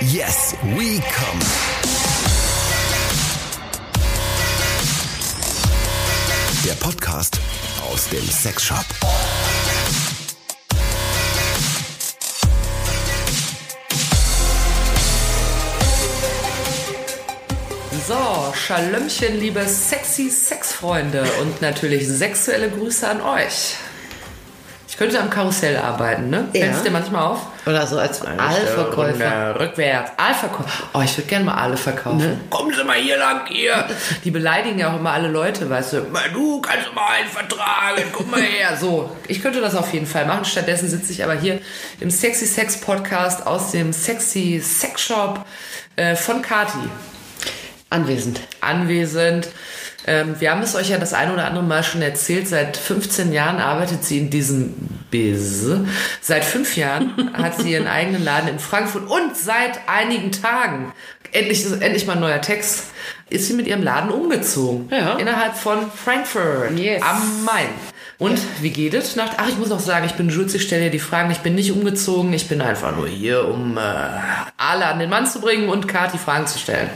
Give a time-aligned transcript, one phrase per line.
[0.00, 1.40] Yes, we come.
[6.64, 7.38] Der Podcast
[7.90, 8.84] aus dem Sexshop.
[18.06, 23.76] So, Schalömchen, liebe sexy Sexfreunde und natürlich sexuelle Grüße an euch.
[24.88, 26.48] Ich könnte am Karussell arbeiten, ne?
[26.52, 26.60] Ja.
[26.60, 27.53] Fällt es dir manchmal auf?
[27.66, 29.58] Oder so als Aalverkäufer.
[29.58, 30.12] Rückwärts.
[30.16, 30.84] Aalverkäufer.
[30.92, 32.18] Oh, ich würde gerne mal Aale verkaufen.
[32.18, 32.40] Ne?
[32.50, 33.86] Kommen Sie mal hier lang, hier.
[34.22, 36.00] Die beleidigen ja auch immer alle Leute, weißt du.
[36.12, 38.76] Mal du kannst mal einen vertragen, guck mal her.
[38.80, 40.44] So, ich könnte das auf jeden Fall machen.
[40.44, 41.60] Stattdessen sitze ich aber hier
[42.00, 45.44] im Sexy Sex Podcast aus dem Sexy Sex Shop
[45.96, 46.78] äh, von Kati
[47.90, 48.40] Anwesend.
[48.60, 49.48] anwesend.
[50.06, 52.46] Ähm, wir haben es euch ja das eine oder andere Mal schon erzählt.
[52.48, 54.74] Seit 15 Jahren arbeitet sie in diesem
[55.10, 55.66] Biz.
[56.20, 60.92] Seit fünf Jahren hat sie ihren eigenen Laden in Frankfurt und seit einigen Tagen,
[61.32, 62.84] endlich, endlich mal ein neuer Text,
[63.30, 64.88] ist sie mit ihrem Laden umgezogen.
[64.90, 65.14] Ja.
[65.16, 67.02] Innerhalb von Frankfurt Yes.
[67.02, 67.68] am Main.
[68.18, 69.16] Und wie geht es?
[69.16, 71.30] Nach, ach, ich muss noch sagen, ich bin Jules, ich stelle dir die Fragen.
[71.30, 72.32] Ich bin nicht umgezogen.
[72.32, 73.80] Ich bin einfach nur hier, um äh,
[74.56, 76.88] alle an den Mann zu bringen und Kati Fragen zu stellen.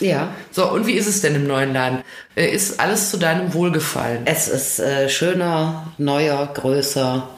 [0.00, 0.30] Ja.
[0.50, 2.02] So, und wie ist es denn im neuen Laden?
[2.36, 4.22] Äh, Ist alles zu deinem Wohlgefallen?
[4.24, 7.28] Es ist äh, schöner, neuer, größer.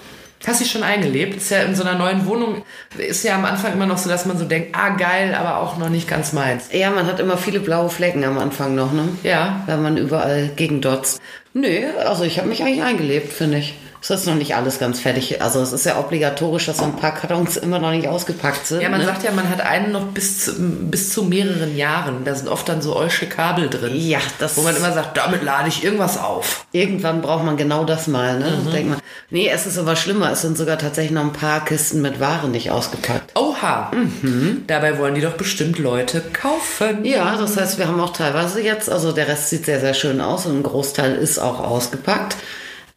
[0.44, 1.36] Hast du dich schon eingelebt?
[1.36, 2.64] Ist ja in so einer neuen Wohnung,
[2.98, 5.78] ist ja am Anfang immer noch so, dass man so denkt, ah geil, aber auch
[5.78, 6.64] noch nicht ganz meins.
[6.72, 9.08] Ja, man hat immer viele blaue Flecken am Anfang noch, ne?
[9.22, 9.62] Ja.
[9.66, 11.20] Weil man überall gegendotzt.
[11.54, 13.74] Nö, also ich habe mich eigentlich eingelebt, finde ich.
[14.02, 15.40] Es ist noch nicht alles ganz fertig.
[15.42, 18.80] Also es ist ja obligatorisch, dass so ein paar Kartons immer noch nicht ausgepackt sind.
[18.80, 19.06] Ja, man ne?
[19.06, 22.24] sagt ja, man hat einen noch bis zu, bis zu mehreren Jahren.
[22.24, 23.92] Da sind oft dann so eusche Kabel drin.
[23.94, 26.66] Ja, das Wo man immer sagt, damit lade ich irgendwas auf.
[26.72, 28.50] Irgendwann braucht man genau das mal, ne?
[28.64, 28.72] Mhm.
[28.72, 28.98] Denkt man.
[29.30, 30.32] Nee, es ist aber schlimmer.
[30.32, 33.38] Es sind sogar tatsächlich noch ein paar Kisten mit Ware nicht ausgepackt.
[33.38, 33.92] Oha.
[34.66, 37.04] Dabei wollen die doch bestimmt Leute kaufen.
[37.04, 40.20] Ja, das heißt, wir haben auch teilweise jetzt, also der Rest sieht sehr, sehr schön
[40.20, 42.36] aus und ein Großteil ist auch ausgepackt.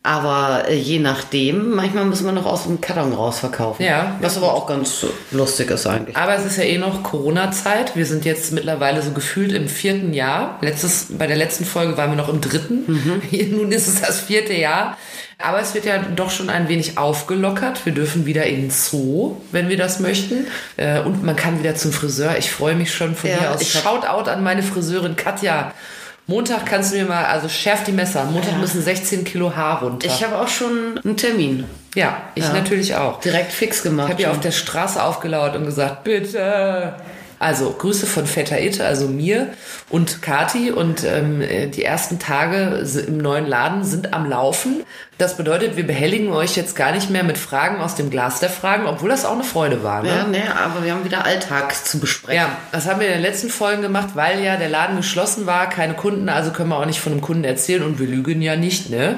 [0.06, 3.84] Aber äh, je nachdem, manchmal müssen wir noch aus dem Karton rausverkaufen.
[3.84, 4.16] Ja.
[4.22, 6.16] Was aber auch ganz lustig ist eigentlich.
[6.16, 7.96] Aber es ist ja eh noch Corona-Zeit.
[7.96, 10.60] Wir sind jetzt mittlerweile so gefühlt im vierten Jahr.
[10.62, 13.22] Letztes, bei der letzten Folge waren wir noch im dritten.
[13.32, 14.96] Hier, nun ist es das vierte Jahr.
[15.40, 17.84] Aber es wird ja doch schon ein wenig aufgelockert.
[17.86, 20.46] Wir dürfen wieder in den Zoo, wenn wir das möchten.
[20.78, 22.38] Äh, Und man kann wieder zum Friseur.
[22.38, 23.68] Ich freue mich schon von Ja, hier aus.
[23.68, 25.74] Shoutout an meine Friseurin Katja.
[26.28, 28.26] Montag kannst du mir mal, also schärf die Messer.
[28.26, 28.58] Montag Ja.
[28.58, 30.08] müssen 16 Kilo Haar runter.
[30.08, 31.66] Ich habe auch schon einen Termin.
[31.94, 32.54] ja, ich Ja.
[32.54, 33.20] natürlich auch.
[33.22, 34.08] Direkt fix gemacht.
[34.08, 36.94] Ich habe ja auf der Straße aufgelauert und gesagt, bitte.
[37.40, 39.50] Also Grüße von Vetter Itte, also mir
[39.90, 40.72] und Kati.
[40.72, 44.84] Und ähm, äh, die ersten Tage im neuen Laden sind am Laufen.
[45.18, 48.50] Das bedeutet, wir behelligen euch jetzt gar nicht mehr mit Fragen aus dem Glas der
[48.50, 50.04] Fragen, obwohl das auch eine Freude war.
[50.04, 50.10] Ne?
[50.10, 52.36] ja, ne, aber wir haben wieder Alltag zu besprechen.
[52.36, 55.70] Ja, das haben wir in den letzten Folgen gemacht, weil ja der Laden geschlossen war,
[55.70, 58.58] keine Kunden, also können wir auch nicht von einem Kunden erzählen und wir lügen ja
[58.58, 59.16] nicht, ne?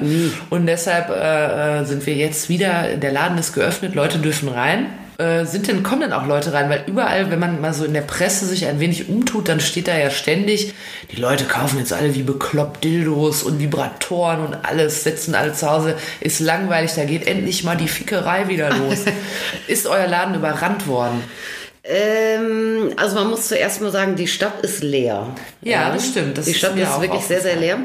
[0.50, 4.86] Und deshalb äh, äh, sind wir jetzt wieder, der Laden ist geöffnet, Leute dürfen rein.
[5.18, 6.70] Äh, sind denn, kommen denn auch Leute rein?
[6.70, 9.88] Weil überall, wenn man mal so in der Presse sich ein wenig umtut, dann steht
[9.88, 10.74] da ja ständig,
[11.10, 15.68] die Leute kaufen jetzt alle wie bekloppt Dildos und Vibratoren und alles, sitzen alle zu
[15.68, 18.98] Hause, ist langweilig, da geht endlich mal die Fickerei wieder los.
[19.66, 21.24] ist euer Laden überrannt worden?
[21.82, 25.34] Ähm, also man muss zuerst mal sagen, die Stadt ist leer.
[25.62, 26.36] Ja, das stimmt.
[26.36, 27.78] Das die ist Stadt ist auch wirklich sehr, sehr leer.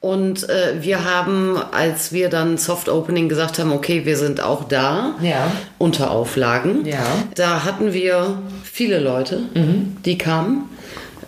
[0.00, 4.64] Und äh, wir haben, als wir dann Soft Opening gesagt haben, okay, wir sind auch
[4.64, 5.50] da, Ja.
[5.78, 7.04] unter Auflagen, Ja.
[7.34, 9.96] da hatten wir viele Leute, Mhm.
[10.04, 10.68] die kamen.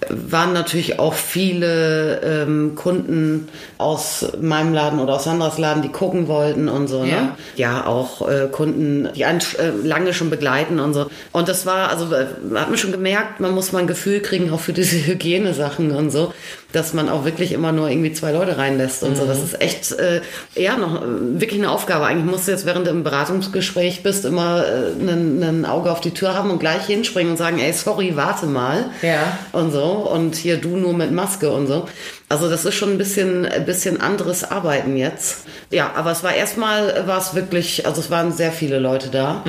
[0.08, 6.26] Waren natürlich auch viele ähm, Kunden aus meinem Laden oder aus Sandras Laden, die gucken
[6.26, 7.04] wollten und so.
[7.04, 7.20] Ja.
[7.20, 7.28] Ne?
[7.56, 11.10] Ja, auch äh, Kunden, die einen äh, lange schon begleiten und so.
[11.32, 14.50] Und das war, also äh, hat man schon gemerkt, man muss mal ein Gefühl kriegen,
[14.52, 16.32] auch für diese Hygienesachen und so,
[16.72, 19.26] dass man auch wirklich immer nur irgendwie zwei Leute reinlässt und so.
[19.26, 20.20] Das ist echt, äh,
[20.54, 21.04] ja, noch äh,
[21.40, 22.06] wirklich eine Aufgabe.
[22.06, 26.00] Eigentlich musst du jetzt, während du im Beratungsgespräch bist, immer äh, ein, ein Auge auf
[26.00, 28.90] die Tür haben und gleich hinspringen und sagen, ey, sorry, warte mal.
[29.02, 29.38] Ja.
[29.52, 29.82] Und so.
[29.82, 31.86] Und hier du nur mit Maske und so.
[32.30, 35.38] Also das ist schon ein bisschen, ein bisschen anderes Arbeiten jetzt.
[35.70, 39.42] Ja, aber es war erstmal, war es wirklich, also es waren sehr viele Leute da.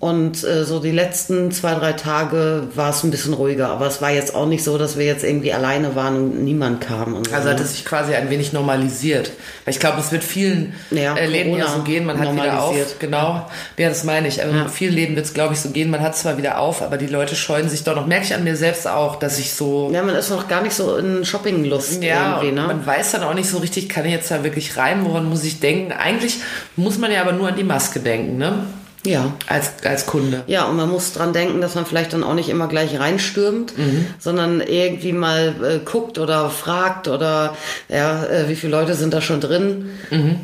[0.00, 3.68] Und äh, so die letzten zwei, drei Tage war es ein bisschen ruhiger.
[3.68, 6.80] Aber es war jetzt auch nicht so, dass wir jetzt irgendwie alleine waren und niemand
[6.80, 7.14] kam.
[7.14, 7.64] Und so, Also hat ne?
[7.64, 9.30] es sich quasi ein wenig normalisiert.
[9.64, 12.62] Weil ich glaube, es wird vielen Ja, äh, Läden ja so gehen, man hat wieder
[12.64, 12.98] auf.
[12.98, 13.48] Genau.
[13.76, 14.42] Ja, das meine ich.
[14.42, 16.96] Also vielen Läden wird es, glaube ich, so gehen, man hat zwar wieder auf, aber
[16.96, 18.06] die Leute scheuen sich doch noch.
[18.08, 19.90] Merke ich an mir selbst auch, dass ich so.
[19.92, 22.66] ja, man ist noch gar nicht so in Shoppinglust Ja, irgendwie, ne?
[22.66, 25.44] man weiß dann auch nicht so richtig, kann ich jetzt da wirklich rein, woran muss
[25.44, 25.92] ich denken?
[25.92, 26.38] Eigentlich
[26.76, 28.64] muss man ja aber nur an die Maske denken, ne?
[29.06, 29.32] Ja.
[29.46, 30.44] Als, als Kunde.
[30.46, 33.74] Ja, und man muss dran denken, dass man vielleicht dann auch nicht immer gleich reinstürmt,
[34.18, 37.56] sondern irgendwie mal äh, guckt oder fragt oder
[37.88, 39.90] ja, äh, wie viele Leute sind da schon drin.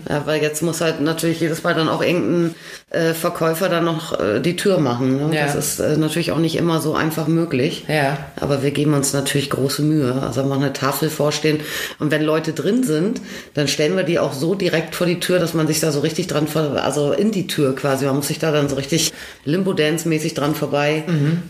[0.08, 2.54] Ja, weil jetzt muss halt natürlich jedes Mal dann auch irgendein
[2.90, 5.16] äh, Verkäufer dann noch äh, die Tür machen.
[5.16, 5.36] Ne?
[5.36, 5.46] Ja.
[5.46, 7.84] Das ist äh, natürlich auch nicht immer so einfach möglich.
[7.88, 8.18] Ja.
[8.40, 10.20] Aber wir geben uns natürlich große Mühe.
[10.20, 11.60] Also machen eine Tafel vorstehen.
[11.98, 13.20] Und wenn Leute drin sind,
[13.54, 16.00] dann stellen wir die auch so direkt vor die Tür, dass man sich da so
[16.00, 18.06] richtig dran, also in die Tür quasi.
[18.06, 19.12] Man muss sich da dann so richtig
[19.44, 21.04] Limbo-Dance-mäßig dran vorbei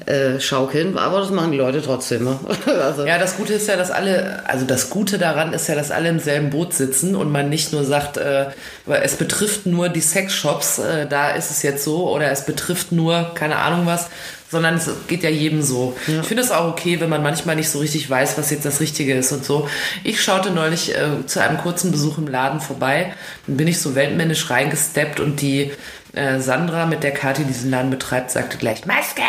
[0.06, 0.96] äh, schaukeln.
[0.98, 2.24] Aber das machen die Leute trotzdem.
[2.24, 2.38] ne?
[2.82, 5.90] also, Ja, das Gute ist ja, dass alle, also das Gute daran ist ja, dass
[5.90, 8.46] alle im selben Boot sitzen und man nicht nur sagt, äh,
[8.86, 13.32] es betrifft nur die Sexshops, äh, da ist es jetzt so, oder es betrifft nur,
[13.34, 14.08] keine Ahnung was,
[14.50, 15.96] sondern es geht ja jedem so.
[16.08, 18.80] Ich finde es auch okay, wenn man manchmal nicht so richtig weiß, was jetzt das
[18.80, 19.68] Richtige ist und so.
[20.02, 23.14] Ich schaute neulich äh, zu einem kurzen Besuch im Laden vorbei,
[23.46, 25.70] dann bin ich so weltmännisch reingesteppt und die
[26.14, 29.22] äh, Sandra, mit der Kathi diesen Laden betreibt, sagte gleich, Maske!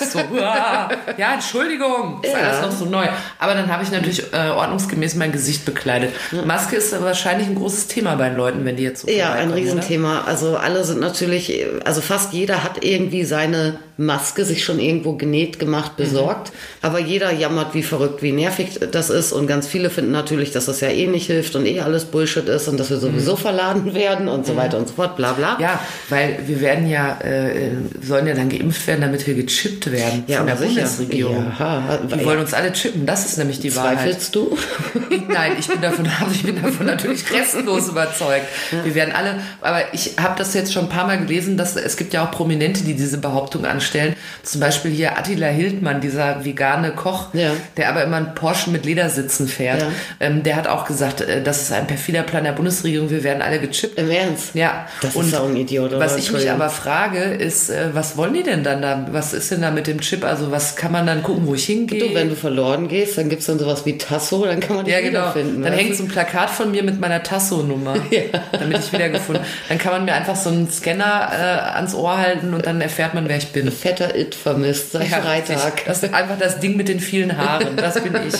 [0.12, 0.88] so, uah.
[1.16, 2.38] ja, Entschuldigung, ist Ja.
[2.38, 3.06] alles noch so neu.
[3.38, 6.12] Aber dann habe ich natürlich äh, ordnungsgemäß mein Gesicht bekleidet.
[6.44, 9.48] Maske ist wahrscheinlich ein großes Thema bei den Leuten, wenn die jetzt so Ja, ein
[9.48, 9.56] vorbeikommen, oder?
[9.60, 10.20] Riesenthema.
[10.26, 15.58] Also alle sind natürlich, also fast jeder hat irgendwie seine Maske sich schon irgendwo genäht,
[15.58, 16.52] gemacht, besorgt.
[16.82, 19.32] Aber jeder jammert wie verrückt, wie nervig das ist.
[19.32, 22.48] Und ganz viele finden natürlich, dass das ja eh nicht hilft und eh alles Bullshit
[22.48, 25.56] ist und dass wir sowieso verladen werden und so weiter und so fort, bla bla.
[25.58, 27.70] Ja, weil wir werden ja, äh,
[28.02, 30.74] sollen ja dann geimpft werden, damit wir gechippt werden Ja, von der sicher.
[30.82, 31.52] Bundesregierung.
[31.58, 33.98] Ja, die wollen uns alle chippen, das ist nämlich die Wahrheit.
[33.98, 34.56] Zweifelst du?
[35.28, 38.46] Nein, ich bin davon, ich bin davon natürlich restlos überzeugt.
[38.84, 41.96] Wir werden alle, aber ich habe das jetzt schon ein paar Mal gelesen, dass es
[41.96, 44.14] gibt ja auch Prominente, die diese Behauptung anstellen.
[44.42, 47.50] Zum Beispiel hier Attila Hildmann, dieser vegane Koch, Ja.
[47.76, 49.80] der aber immer einen Porsche mit Ledersitzen fährt.
[49.82, 49.88] Ja.
[50.20, 53.42] Ähm, der hat auch gesagt, äh, das ist ein perfider Plan der Bundesregierung, wir werden
[53.42, 53.98] alle gechippt.
[53.98, 54.54] Im Ernst?
[54.54, 55.98] Ja, Das ist auch ein Idiot, oder?
[55.98, 59.06] Was ich mich aber frage, ist, äh, was wollen die denn dann da?
[59.10, 60.24] Was ist denn da mit dem Chip?
[60.24, 62.08] Also was kann man dann gucken, wo ich hingehe?
[62.08, 64.94] Du, wenn du verloren gehst, dann gibt's dann sowas wie Tasso, dann kann man dich
[64.94, 65.20] ja, genau.
[65.20, 65.62] wiederfinden.
[65.62, 67.96] Dann hängt so ein Plakat von mir mit meiner Tasso-Nummer,
[68.52, 69.44] damit ich wiedergefunden.
[69.68, 73.14] Dann kann man mir einfach so einen Scanner äh, ans Ohr halten und dann erfährt
[73.14, 73.70] man, wer ich bin.
[73.70, 75.84] Fetter It vermisst seit Ja, Freitag.
[75.86, 77.76] Das ist einfach das Ding mit den vielen Haaren.
[77.76, 78.34] Das bin ich.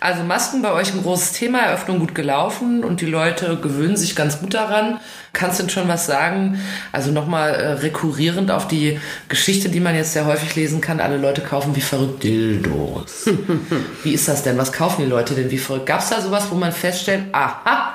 [0.00, 4.14] Also Masken bei euch ein großes Thema, Eröffnung gut gelaufen und die Leute gewöhnen sich
[4.14, 5.00] ganz gut daran.
[5.32, 6.60] Kannst du denn schon was sagen?
[6.92, 8.98] Also nochmal äh, rekurrierend auf die
[9.28, 11.00] Geschichte, die man jetzt sehr häufig lesen kann.
[11.00, 13.28] Alle Leute kaufen wie verrückt Dildos.
[14.02, 14.58] wie ist das denn?
[14.58, 15.86] Was kaufen die Leute denn wie verrückt?
[15.86, 17.94] Gab es da sowas, wo man feststellt, aha,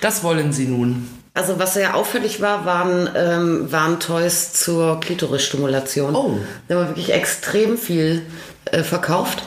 [0.00, 1.08] das wollen sie nun?
[1.34, 6.14] Also was sehr auffällig war, waren, ähm, waren Toys zur Klitorisstimulation.
[6.14, 6.38] Oh.
[6.68, 8.22] Da haben wir wirklich extrem viel
[8.66, 9.42] äh, verkauft.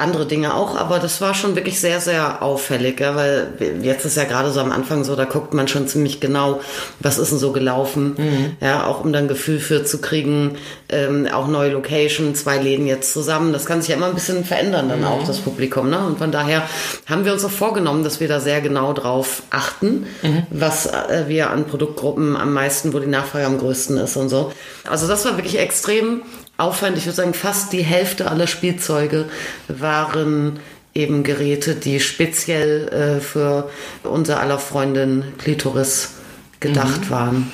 [0.00, 3.52] Andere Dinge auch, aber das war schon wirklich sehr, sehr auffällig, ja, weil
[3.82, 6.60] jetzt ist ja gerade so am Anfang so, da guckt man schon ziemlich genau,
[6.98, 8.16] was ist denn so gelaufen,
[8.60, 10.56] ja, auch um dann ein Gefühl für zu kriegen,
[10.88, 14.44] ähm, auch neue Location, zwei Läden jetzt zusammen, das kann sich ja immer ein bisschen
[14.44, 16.62] verändern dann auch, das Publikum, ne, und von daher
[17.06, 20.06] haben wir uns auch vorgenommen, dass wir da sehr genau drauf achten,
[20.50, 24.52] was äh, wir an Produktgruppen am meisten, wo die Nachfrage am größten ist und so.
[24.88, 26.22] Also das war wirklich extrem
[26.60, 27.02] aufwendig.
[27.02, 29.26] Ich würde sagen, fast die Hälfte aller Spielzeuge
[29.68, 30.60] waren
[30.94, 33.70] eben Geräte, die speziell äh, für
[34.02, 36.14] unser aller Freundin Klitoris
[36.58, 37.50] gedacht waren.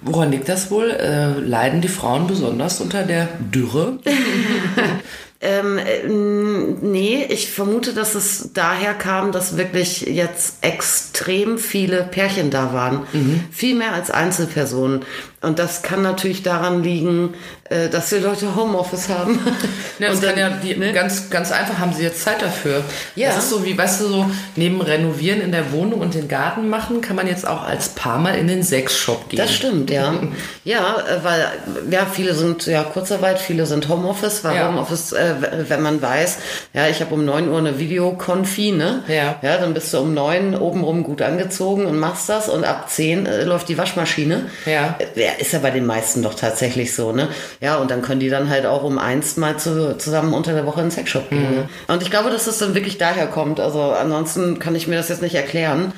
[0.00, 0.90] Woran liegt das wohl?
[0.90, 3.98] Äh, leiden die Frauen besonders unter der Dürre?
[5.40, 12.50] Ähm, äh, nee, ich vermute, dass es daher kam, dass wirklich jetzt extrem viele Pärchen
[12.50, 13.06] da waren.
[13.52, 15.04] Viel mehr als Einzelpersonen.
[15.40, 17.34] Und das kann natürlich daran liegen,
[17.70, 19.38] äh, dass die Leute Homeoffice haben.
[20.00, 22.82] Ja, das Und kann dann- ja die, ganz, ganz einfach haben sie jetzt Zeit dafür.
[23.14, 23.28] Ja.
[23.28, 24.26] Das ist so wie, weißt du, so
[24.56, 28.18] neben Renovieren in der Wohnung und den Garten machen, kann man jetzt auch als Paar
[28.18, 29.38] mal in den Sexshop gehen.
[29.38, 30.12] Das stimmt, ja.
[30.64, 31.46] Ja, äh, weil
[31.90, 34.68] ja, viele sind ja Kurzarbeit, viele sind Homeoffice, weil Ja.
[34.68, 35.34] Homeoffice, äh,
[35.68, 36.38] wenn man weiß,
[36.74, 39.02] ja, ich habe um 9 Uhr eine Videokonfi, ne?
[39.08, 39.36] Ja.
[39.42, 43.26] Ja, dann bist du um 9 obenrum gut angezogen und machst das und ab 10
[43.26, 44.46] äh, läuft die Waschmaschine.
[44.66, 44.96] Ja.
[44.98, 47.28] Äh, ist ja bei den meisten doch tatsächlich so, ne?
[47.60, 50.66] Ja, und dann können die dann halt auch um eins mal zu, zusammen unter der
[50.66, 51.50] Woche in den Sexshop gehen.
[51.50, 51.56] Mhm.
[51.56, 51.68] Ne?
[51.88, 53.60] Und ich glaube, dass das dann wirklich daher kommt.
[53.60, 55.92] Also ansonsten kann ich mir das jetzt nicht erklären.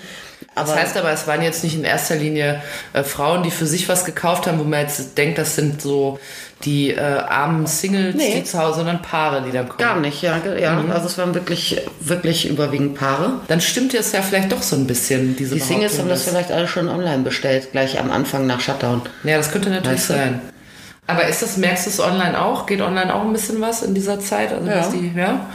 [0.54, 3.66] Aber Das heißt aber, es waren jetzt nicht in erster Linie äh, Frauen, die für
[3.66, 6.18] sich was gekauft haben, wo man jetzt denkt, das sind so
[6.64, 8.35] die äh, armen Singles, Nee.
[8.37, 9.79] die zu Hause, sondern Paare, die dann kommen.
[9.79, 10.37] Gar nicht, ja.
[10.59, 10.75] ja.
[10.75, 10.90] Mhm.
[10.90, 13.33] Also es waren wirklich, wirklich überwiegend Paare.
[13.49, 16.52] Dann stimmt es ja vielleicht doch so ein bisschen, diese Die Singles haben das vielleicht
[16.52, 19.00] alle schon online bestellt, gleich am Anfang nach Shutdown.
[19.25, 20.14] Ja, das könnte natürlich Weißt du?
[20.14, 20.40] sein.
[21.07, 22.67] Aber ist das, merkst du es online auch?
[22.67, 24.52] Geht online auch ein bisschen was in dieser Zeit?
[24.52, 24.87] Also Ja.
[24.93, 25.47] die, ja?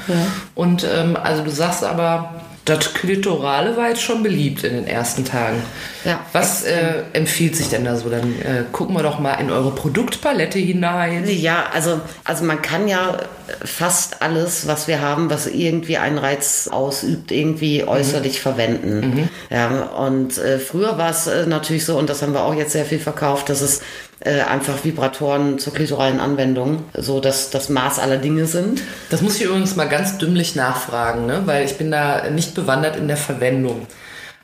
[0.56, 2.34] Und ähm, also du sagst aber,
[2.66, 5.62] das Klitorale war jetzt schon beliebt in den ersten Tagen.
[6.04, 8.10] Ja, Was äh, empfiehlt sich denn da so?
[8.10, 11.28] Dann äh, gucken wir doch mal in eure Produktpalette hinein.
[11.30, 13.20] Ja, also, also man kann ja
[13.64, 19.30] fast alles, was wir haben, was irgendwie einen Reiz ausübt, irgendwie äußerlich verwenden.
[19.52, 22.72] Ja, und äh, früher war es äh, natürlich so, und das haben wir auch jetzt
[22.72, 23.82] sehr viel verkauft, dass es
[24.26, 28.82] äh, einfach Vibratoren zur klitoralen Anwendung so dass das Maß aller Dinge sind.
[29.10, 31.44] Das muss ich übrigens mal ganz dümmlich nachfragen, ne?
[31.46, 33.88] weil ich bin da nicht bewandert in der Verwendung.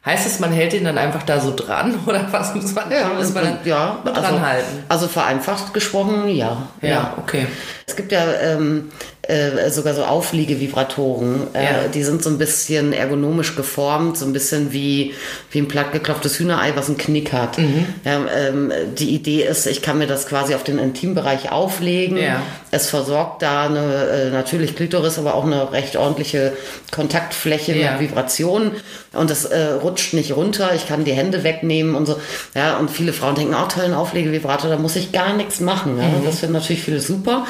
[0.03, 2.85] Heißt es, man hält ihn dann einfach da so dran oder was muss man,
[3.17, 4.83] muss man dann ja, also, dran halten?
[4.89, 6.67] Also vereinfacht gesprochen, ja.
[6.81, 7.47] Ja, okay.
[7.85, 8.91] Es gibt ja ähm,
[9.23, 11.47] äh, sogar so Aufliegevibratoren.
[11.53, 11.69] Äh, Ja.
[11.93, 15.13] Die sind so ein bisschen ergonomisch geformt, so ein bisschen wie,
[15.51, 17.57] wie ein plattgeklopftes Hühnerei, was einen Knick hat.
[17.59, 17.85] Mhm.
[18.03, 22.17] Ja, ähm, die Idee ist, ich kann mir das quasi auf den Intimbereich auflegen.
[22.17, 22.41] Ja.
[22.71, 26.53] Es versorgt da eine, äh, natürlich Klitoris, aber auch eine recht ordentliche
[26.91, 28.71] Kontaktfläche mit Vibrationen.
[29.13, 30.71] Und es äh, rutscht nicht runter.
[30.73, 32.15] Ich kann die Hände wegnehmen und so.
[32.55, 35.97] Ja, und viele Frauen denken, oh, tollen Auflegevibrator, da muss ich gar nichts machen.
[35.99, 36.05] Ja.
[36.25, 37.45] Das finden natürlich viele super.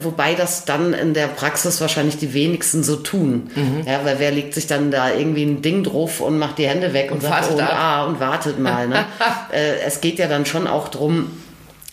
[0.00, 3.50] Wobei das dann in der Praxis wahrscheinlich die wenigsten so tun.
[3.86, 6.92] Ja, weil wer legt sich dann da irgendwie ein Ding drauf und macht die Hände
[6.92, 8.88] weg und, sagt, wartet oh, ah, und wartet mal.
[8.88, 9.04] Ne?
[9.52, 11.30] äh, es geht ja dann schon auch drum,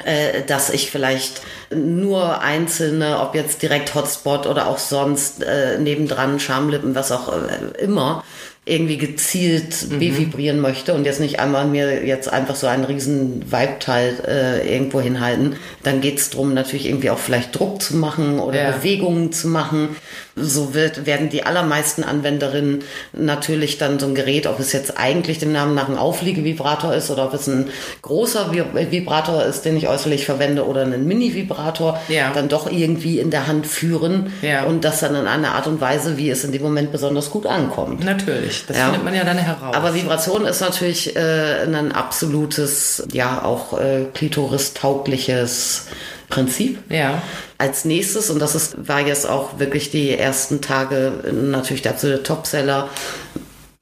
[0.03, 1.41] äh, dass ich vielleicht
[1.73, 7.81] nur einzelne, ob jetzt direkt Hotspot oder auch sonst äh, nebendran Schamlippen, was auch äh,
[7.81, 8.23] immer,
[8.63, 14.13] irgendwie gezielt bevibrieren möchte und jetzt nicht einmal mir jetzt einfach so einen riesen Vibe-Teil
[14.27, 15.55] äh, irgendwo hinhalten.
[15.81, 18.71] Dann geht's drum natürlich irgendwie auch vielleicht Druck zu machen oder Ja.
[18.71, 19.95] Bewegungen zu machen.
[20.35, 25.39] So wird, werden die allermeisten Anwenderinnen natürlich dann so ein Gerät, ob es jetzt eigentlich
[25.39, 27.67] dem Namen nach ein Aufliegevibrator ist oder ob es ein
[28.01, 32.31] großer Vi- Vibrator ist, den ich äußerlich verwende oder einen Mini-Vibrator, Ja.
[32.33, 34.63] dann doch irgendwie in der Hand führen Ja.
[34.63, 37.45] und das dann in einer Art und Weise, wie es in dem Moment besonders gut
[37.45, 38.03] ankommt.
[38.05, 38.85] Natürlich, das Ja.
[38.85, 39.75] findet man ja dann heraus.
[39.75, 45.87] Aber Vibration ist natürlich äh, ein absolutes, ja auch äh, klitoris-taugliches
[46.31, 46.79] Prinzip.
[46.89, 47.21] ja.
[47.59, 52.23] Als nächstes, und das ist, war jetzt auch wirklich die ersten Tage natürlich der absolute
[52.23, 52.89] Topseller,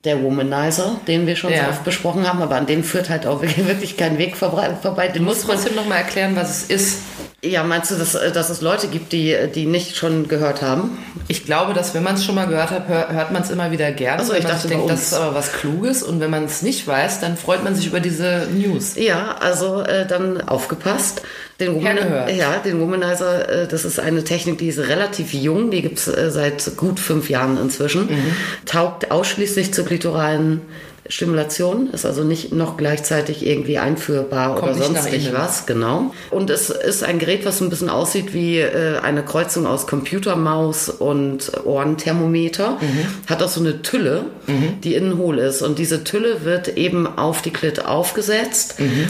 [0.03, 1.63] der Womanizer, den wir schon Ja.
[1.65, 5.07] so oft besprochen haben, aber an dem führt halt auch wirklich, kein Weg vorbei.
[5.07, 6.97] Den muss man, trotzdem noch mal erklären, was es ist.
[7.41, 10.97] Ja, meinst du, dass, äh, dass es Leute gibt, die, die nicht schon gehört haben?
[11.27, 13.71] Ich glaube, dass wenn man es schon mal gehört hat, hör, hört man es immer
[13.71, 14.21] wieder gerne.
[14.21, 16.03] Ach so, weil ich dachte denkt, das ist aber was Kluges.
[16.03, 18.95] Und wenn man es nicht weiß, dann freut man sich über diese News.
[18.95, 21.21] Ja, also äh, dann aufgepasst.
[21.61, 22.31] Den, hört.
[22.31, 26.31] ja, den Womanizer, äh, das ist eine Technik, die ist relativ jung, die gibt's äh,
[26.31, 28.07] seit gut fünf Jahren inzwischen.
[28.07, 28.35] Mhm.
[28.65, 30.61] Taugt ausschließlich zur klitoralen
[31.09, 35.35] Stimulation, ist also nicht noch gleichzeitig irgendwie einführbar Kommt oder nicht nach sonstig innen.
[35.35, 36.13] was, genau.
[36.29, 40.87] Und es ist ein Gerät, was ein bisschen aussieht wie äh, eine Kreuzung aus Computermaus
[40.89, 42.77] und Ohrenthermometer.
[42.79, 43.27] Mhm.
[43.27, 44.25] Hat auch so eine Tülle,
[44.83, 45.61] die innen hohl ist.
[45.61, 48.79] Und diese Tülle wird eben auf die Klit aufgesetzt.
[48.79, 49.07] Mhm.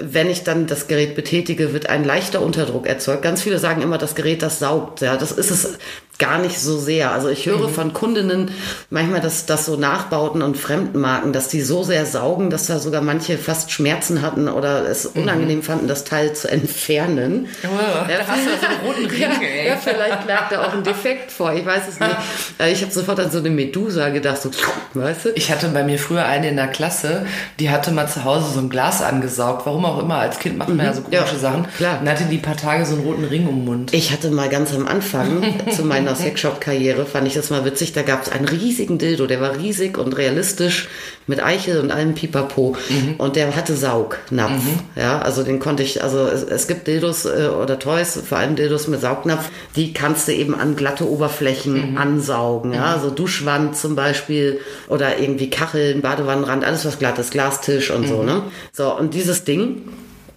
[0.00, 3.22] Wenn ich dann das Gerät betätige, wird ein leichter Unterdruck erzeugt.
[3.22, 5.00] Ganz viele sagen immer, das Gerät, das saugt.
[5.00, 5.78] Ja, das ist es
[6.22, 7.10] gar nicht so sehr.
[7.12, 7.72] Also ich höre Mhm.
[7.74, 8.50] von Kundinnen
[8.90, 13.02] manchmal, dass das so Nachbauten und Fremdmarken, dass die so sehr saugen, dass da sogar
[13.02, 17.48] manche fast Schmerzen hatten oder es unangenehm fanden, das Teil zu entfernen.
[17.64, 17.68] Oh,
[18.08, 20.82] da hast du ja so einen roten Ring, ja, ja, vielleicht lag da auch ein
[20.82, 21.52] Defekt vor.
[21.54, 22.16] Ich weiß es nicht.
[22.58, 24.50] Äh, Ich habe sofort an so eine Medusa gedacht, so,
[24.94, 25.28] weißt du?
[25.34, 27.26] Ich hatte bei mir früher eine in der Klasse,
[27.58, 29.66] die hatte mal zu Hause so ein Glas angesaugt.
[29.66, 30.16] Warum auch immer.
[30.16, 31.66] Als Kind macht man ja so komische Ja, Sachen.
[31.76, 31.98] klar.
[32.00, 33.94] Und hatte die paar Tage so einen roten Ring um den Mund.
[33.94, 35.42] Ich hatte mal ganz am Anfang
[35.74, 39.40] zu meiner Sexshop-Karriere, fand ich das mal witzig, da gab es einen riesigen Dildo, der
[39.40, 40.88] war riesig und realistisch
[41.26, 42.76] mit Eichel und allem Pipapo.
[43.18, 44.62] Und der hatte Saugnapf.
[44.96, 48.56] Ja, also den konnte ich, also es, es gibt Dildos äh, oder Toys, vor allem
[48.56, 52.72] Dildos mit Saugnapf, die kannst du eben an glatte Oberflächen ansaugen.
[52.72, 58.06] Ja, so Duschwand zum Beispiel oder irgendwie Kacheln, Badewannenrand, alles was glatt ist, Glastisch und
[58.06, 58.42] so, ne?
[58.72, 59.82] So, und dieses Ding,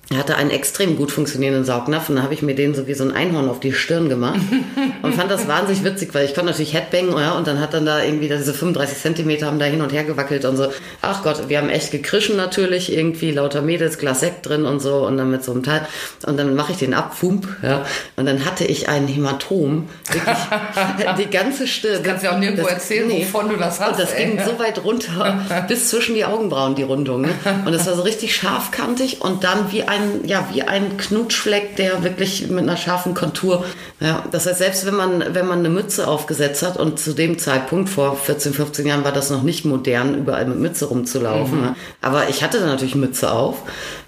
[0.09, 2.93] er hatte einen extrem gut funktionierenden Saugnapf und dann habe ich mir den so wie
[2.93, 4.39] so ein Einhorn auf die Stirn gemacht
[5.01, 7.87] und fand das wahnsinnig witzig, weil ich konnte natürlich Headbang ja, und dann hat dann
[7.87, 10.67] da irgendwie diese 35 Zentimeter haben da hin und her gewackelt und so.
[11.01, 15.07] Ach Gott, wir haben echt gekrischen natürlich, irgendwie lauter Mädels, Glas Sekt drin und so
[15.07, 15.87] und dann mit so einem Teil
[16.27, 17.83] und dann mache ich den ab, fump, ja,
[18.15, 22.03] und dann hatte ich ein Hämatom, wirklich die ganze Stirn.
[22.03, 24.25] kannst du ja auch nirgendwo erzählen, wovon du das hast, Und das ey.
[24.25, 27.21] ging so weit runter, bis zwischen die Augenbrauen, die Rundung.
[27.21, 27.29] Ne?
[27.65, 29.94] Und es war so richtig scharfkantig und dann wie ein,
[30.25, 33.65] ja, wie ein Knutschfleck, der wirklich mit einer scharfen Kontur.
[33.99, 37.37] Ja, das heißt, selbst wenn man, wenn man eine Mütze aufgesetzt hat und zu dem
[37.39, 41.61] Zeitpunkt, vor 14, 15 Jahren, war das noch nicht modern, überall mit Mütze rumzulaufen.
[41.61, 41.75] Ne?
[42.01, 43.57] Aber ich hatte dann natürlich Mütze auf.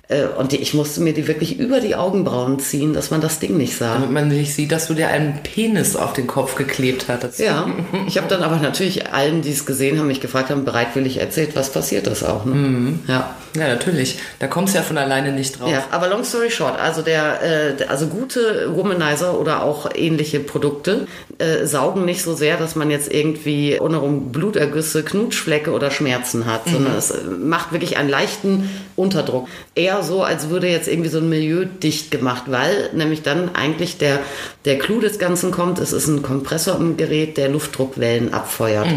[0.10, 3.40] äh, Und die, ich musste mir die wirklich über die Augenbrauen ziehen, dass man das
[3.40, 3.96] Ding nicht sah.
[3.96, 7.40] Damit man nicht sieht, dass du dir einen Penis auf den Kopf geklebt hattest.
[7.40, 7.68] Ja,
[8.08, 11.56] ich habe dann aber natürlich allen, die es gesehen haben, mich gefragt haben, bereitwillig erzählt,
[11.56, 12.46] was passiert ist auch.
[12.46, 13.00] Ne?
[13.08, 13.36] Ja.
[13.58, 14.20] Ja, natürlich.
[14.40, 15.70] Da kommst du ja von alleine nicht drauf.
[15.70, 17.42] Ja, aber long story short, also der,
[17.80, 21.08] äh, also gute Womanizer oder auch ähnliche Produkte
[21.40, 26.46] äh, saugen nicht so sehr, dass man jetzt irgendwie ohne rum Blutergüsse, Knutschflecke oder Schmerzen
[26.46, 29.48] hat, sondern es äh, macht wirklich einen leichten Unterdruck.
[29.76, 33.98] Eher so, als würde jetzt irgendwie so ein Milieu dicht gemacht, weil nämlich dann eigentlich
[33.98, 34.20] der,
[34.66, 38.88] der Clou des Ganzen kommt, es ist ein Kompressor im Gerät, der Luftdruckwellen abfeuert.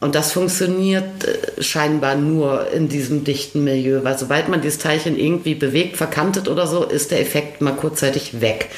[0.00, 5.18] Und das funktioniert äh, scheinbar nur in diesem dichten Milieu, weil sobald man dieses Teilchen
[5.18, 8.70] irgendwie bewegt, verkantet oder so, ist der Effekt mal kurzzeitig weg.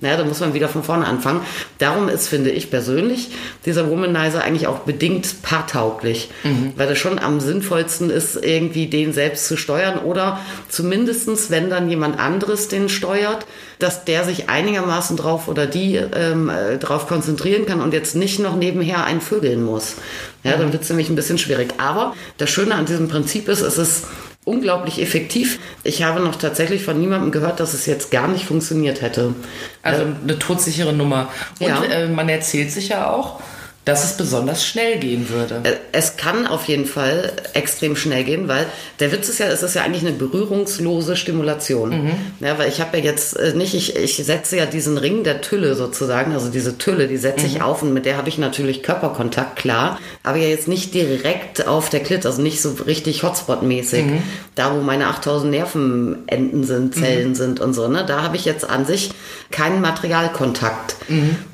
[0.00, 1.42] Ja, da muss man wieder von vorne anfangen.
[1.78, 3.28] Darum ist, finde ich persönlich,
[3.66, 6.30] dieser Womanizer eigentlich auch bedingt paartauglich,
[6.76, 11.90] weil das schon am sinnvollsten ist, irgendwie den selbst zu steuern oder zumindestens, wenn dann
[11.90, 13.46] jemand anderes den steuert,
[13.82, 18.38] dass der sich einigermaßen drauf oder die ähm, äh, drauf konzentrieren kann und jetzt nicht
[18.38, 19.96] noch nebenher ein Vögeln muss.
[20.44, 21.74] Ja, dann wird es nämlich ein bisschen schwierig.
[21.78, 24.06] Aber das Schöne an diesem Prinzip ist, es ist
[24.44, 25.58] unglaublich effektiv.
[25.84, 29.34] Ich habe noch tatsächlich von niemandem gehört, dass es jetzt gar nicht funktioniert hätte.
[29.82, 31.28] Also eine todsichere Nummer.
[31.60, 31.82] Und Ja.
[31.84, 33.40] äh, man erzählt sich ja auch,
[33.90, 35.60] dass es besonders schnell gehen würde.
[35.64, 38.66] Äh, Es kann auf jeden Fall extrem schnell gehen, weil
[39.00, 42.10] der Witz ist ja, es ist ja eigentlich eine berührungslose Stimulation.
[42.40, 45.40] Ja, weil ich habe ja jetzt äh, nicht, ich, ich setze ja diesen Ring der
[45.40, 48.82] Tülle sozusagen, also diese Tülle, die setze ich auf und mit der habe ich natürlich
[48.82, 54.04] Körperkontakt, klar, aber ja jetzt nicht direkt auf der Klit, also nicht so richtig Hotspot-mäßig,
[54.54, 58.68] da wo meine 8000 Nervenenden sind, Zellen sind und so, ne, da habe ich jetzt
[58.68, 59.10] an sich
[59.50, 60.96] keinen Materialkontakt.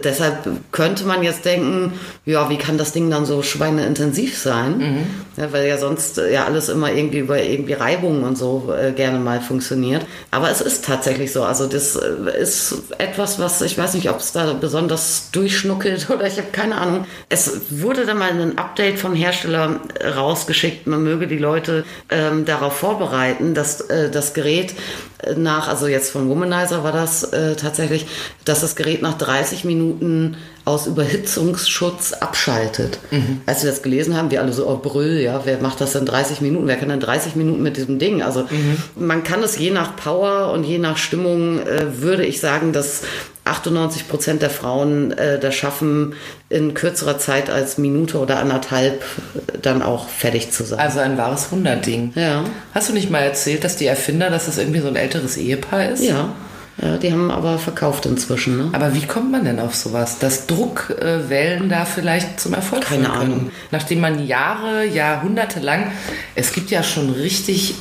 [0.02, 1.92] Deshalb könnte man jetzt denken,
[2.26, 5.06] ja, wie kann das Ding dann so schweineintensiv sein?
[5.36, 8.90] Ja, weil ja sonst äh, ja alles immer irgendwie über irgendwie Reibungen und so äh,
[8.90, 10.04] gerne mal funktioniert.
[10.32, 11.44] Aber es ist tatsächlich so.
[11.44, 16.26] Also das äh, ist etwas, was ich weiß nicht, ob es da besonders durchschnuckelt oder
[16.26, 17.04] ich habe keine Ahnung.
[17.28, 19.78] Es wurde dann mal ein Update vom Hersteller
[20.16, 20.88] rausgeschickt.
[20.88, 24.74] Man möge die Leute ähm, darauf vorbereiten, dass äh, das Gerät
[25.36, 28.06] nach, also jetzt von Womanizer war das äh, tatsächlich,
[28.44, 32.98] dass das Gerät nach 30 Minuten aus Überhitzungsschutz abschaltet.
[33.46, 36.04] Als wir das gelesen haben, wir alle so, oh Brüll, ja, wer macht das denn
[36.04, 36.66] 30 Minuten?
[36.66, 38.22] Wer kann denn 30 Minuten mit diesem Ding?
[38.22, 38.46] Also
[38.96, 43.02] man kann es je nach Power und je nach Stimmung, äh, würde ich sagen, dass
[43.46, 46.14] 98 Prozent der Frauen äh, das schaffen,
[46.48, 50.78] in kürzerer Zeit als Minute oder anderthalb äh, dann auch fertig zu sein.
[50.78, 52.12] Also ein wahres Wunderding.
[52.14, 52.44] Ja.
[52.74, 55.90] Hast du nicht mal erzählt, dass die Erfinder, dass das irgendwie so ein älteres Ehepaar
[55.90, 56.02] ist?
[56.02, 56.34] Ja.
[56.82, 58.56] ja, die haben aber verkauft inzwischen.
[58.56, 58.68] Ne?
[58.72, 63.10] Aber wie kommt man denn auf sowas, dass Druckwellen da vielleicht zum Erfolg Keine?
[63.10, 63.50] Ahnung.
[63.70, 65.92] Nachdem man Jahre, Jahrhunderte lang,
[66.34, 67.76] es gibt ja schon richtig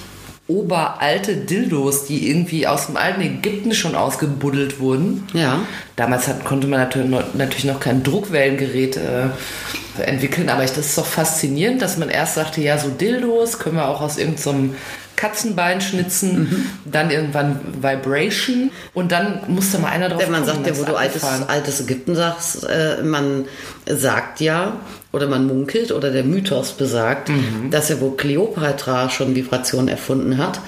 [0.47, 5.27] oberalte Dildos, die irgendwie aus dem alten Ägypten schon ausgebuddelt wurden.
[5.33, 5.61] Ja.
[5.95, 6.87] Damals hat, konnte man
[7.33, 12.35] natürlich noch, kein Druckwellengerät äh, entwickeln, aber ich, das ist doch faszinierend, dass man erst
[12.35, 14.75] sagte, ja, so Dildos können wir auch aus irgendeinem
[15.15, 16.65] Katzenbein schnitzen, Mhm.
[16.91, 20.83] dann irgendwann Vibration und dann musste mal einer drauf Denn man kommen, sagt ja, wo
[20.85, 23.45] du altes, altes Ägypten sagst, äh, man
[23.85, 24.73] sagt ja
[25.13, 27.71] oder man munkelt oder der Mythos besagt, Mhm.
[27.71, 30.59] dass ja wohl Kleopatra schon Vibrationen erfunden hat,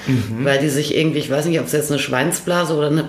[0.42, 3.04] weil die sich irgendwie, ich weiß nicht, ob es jetzt eine Schweinsblase oder eine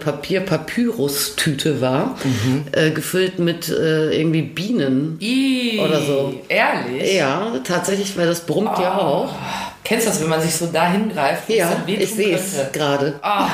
[0.79, 2.65] Papier-Papyrus-Tüte war, Mhm.
[2.73, 5.17] äh, gefüllt mit äh, irgendwie Bienen.
[5.21, 6.35] Ih, oder so.
[6.49, 7.15] Ehrlich?
[7.15, 9.35] Ja, tatsächlich, weil das brummt ja auch.
[9.89, 11.49] Kennst du das, wenn man sich so dahin greift?
[11.49, 13.19] wie es Ja, ich sehe es gerade.
[13.23, 13.49] Ah,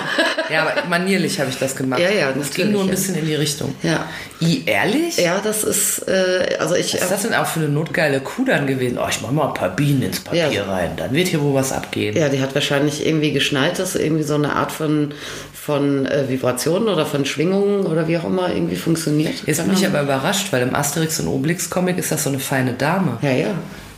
[0.53, 2.01] ja, aber manierlich habe ich das gemacht.
[2.01, 3.13] Ja, ja, Das ging nur ein natürlich, ja.
[3.13, 3.75] bisschen in die Richtung.
[3.85, 4.07] Ja.
[4.41, 5.17] I, ehrlich?
[5.17, 6.93] Ja, das ist, äh, also ich.
[6.95, 8.99] Was ist das denn auch für eine notgeile Kuh dann gewesen?
[9.01, 10.65] Oh, ich mach mal ein paar Bienen ins Papier Ja.
[10.65, 10.91] rein.
[10.97, 12.17] Dann wird hier wohl was abgehen.
[12.17, 15.15] Ja, die hat wahrscheinlich irgendwie geschnallt, dass irgendwie so eine Art von,
[15.53, 19.35] von äh, Vibrationen oder von Schwingungen oder wie auch immer irgendwie funktioniert.
[19.47, 22.41] Jetzt bin ich aber überrascht, weil im Asterix und Obelix Comic ist das so eine
[22.41, 23.19] feine Dame.
[23.23, 23.47] Ja, ja.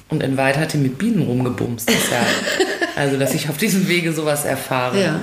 [0.09, 1.89] Und in Wahrheit hat die mit Bienen rumgebumst.
[1.89, 2.25] Das ja,
[2.97, 5.01] also, dass ich auf diesem Wege sowas erfahre.
[5.01, 5.21] Ja.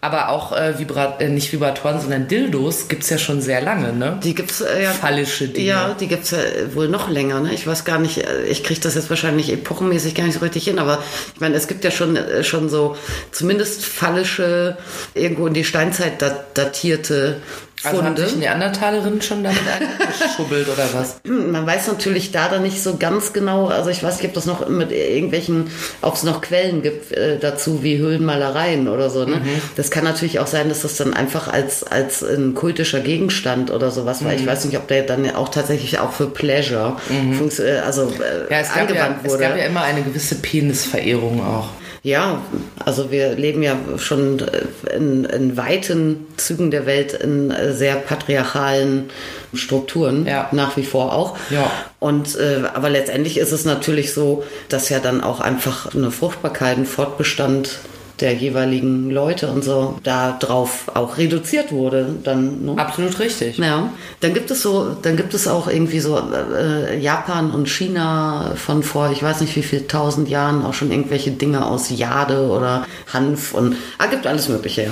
[0.00, 4.20] Aber auch äh, Vibra äh, nicht Vibratoren, sondern Dildos gibt's ja schon sehr lange, ne?
[4.22, 4.92] Die gibt's äh, ja.
[4.92, 5.66] Phallische Dinge.
[5.66, 6.38] Ja, die gibt's ja
[6.72, 7.40] wohl noch länger.
[7.40, 7.52] Ne?
[7.52, 10.64] Ich weiß gar nicht, äh, ich kriege das jetzt wahrscheinlich epochenmäßig gar nicht so richtig
[10.64, 11.02] hin, aber
[11.34, 12.96] ich meine, es gibt ja schon, äh, schon so
[13.32, 14.76] zumindest phallische,
[15.14, 17.40] irgendwo in die Steinzeit dat datierte
[17.84, 18.28] Also haben Funde.
[18.28, 21.20] sich Neandertalerinnen schon damit eingeschubbelt oder was?
[21.24, 24.46] Man weiß natürlich da dann nicht so ganz genau, also ich weiß nicht, ob das
[24.46, 25.70] noch mit irgendwelchen,
[26.02, 29.24] ob es noch Quellen gibt äh, dazu, wie Höhlenmalereien oder so.
[29.24, 29.40] Ne?
[29.76, 33.90] Das kann natürlich auch sein, dass das dann einfach als, als ein kultischer Gegenstand oder
[33.90, 34.32] sowas war.
[34.34, 36.96] Ich weiß nicht, ob der dann auch tatsächlich auch für Pleasure
[37.38, 39.42] funktio- äh, also, äh, Ja, es gab ja, angewandt es wurde.
[39.42, 41.68] gab ja immer eine gewisse Penisverehrung auch.
[42.02, 42.42] Ja,
[42.84, 47.96] also wir leben ja schon äh, in, in weiten Zügen der Welt in äh, sehr
[47.96, 49.10] patriarchalen
[49.54, 50.48] Strukturen, Ja.
[50.52, 51.36] nach wie vor auch.
[51.50, 51.70] Ja.
[51.98, 56.76] Und äh, aber letztendlich ist es natürlich so, dass ja dann auch einfach eine Fruchtbarkeit,
[56.78, 57.78] ein Fortbestand
[58.20, 62.14] der jeweiligen Leute und so da drauf auch reduziert wurde.
[62.24, 62.74] Dann, ne?
[62.76, 63.58] Absolut richtig.
[63.58, 68.52] Ja, dann gibt es so, dann gibt es auch irgendwie so äh, Japan und China
[68.56, 72.48] von vor, ich weiß nicht wie viel tausend Jahren auch schon irgendwelche Dinge aus Jade
[72.48, 74.82] oder Hanf und ah, gibt alles Mögliche.
[74.82, 74.90] Ja,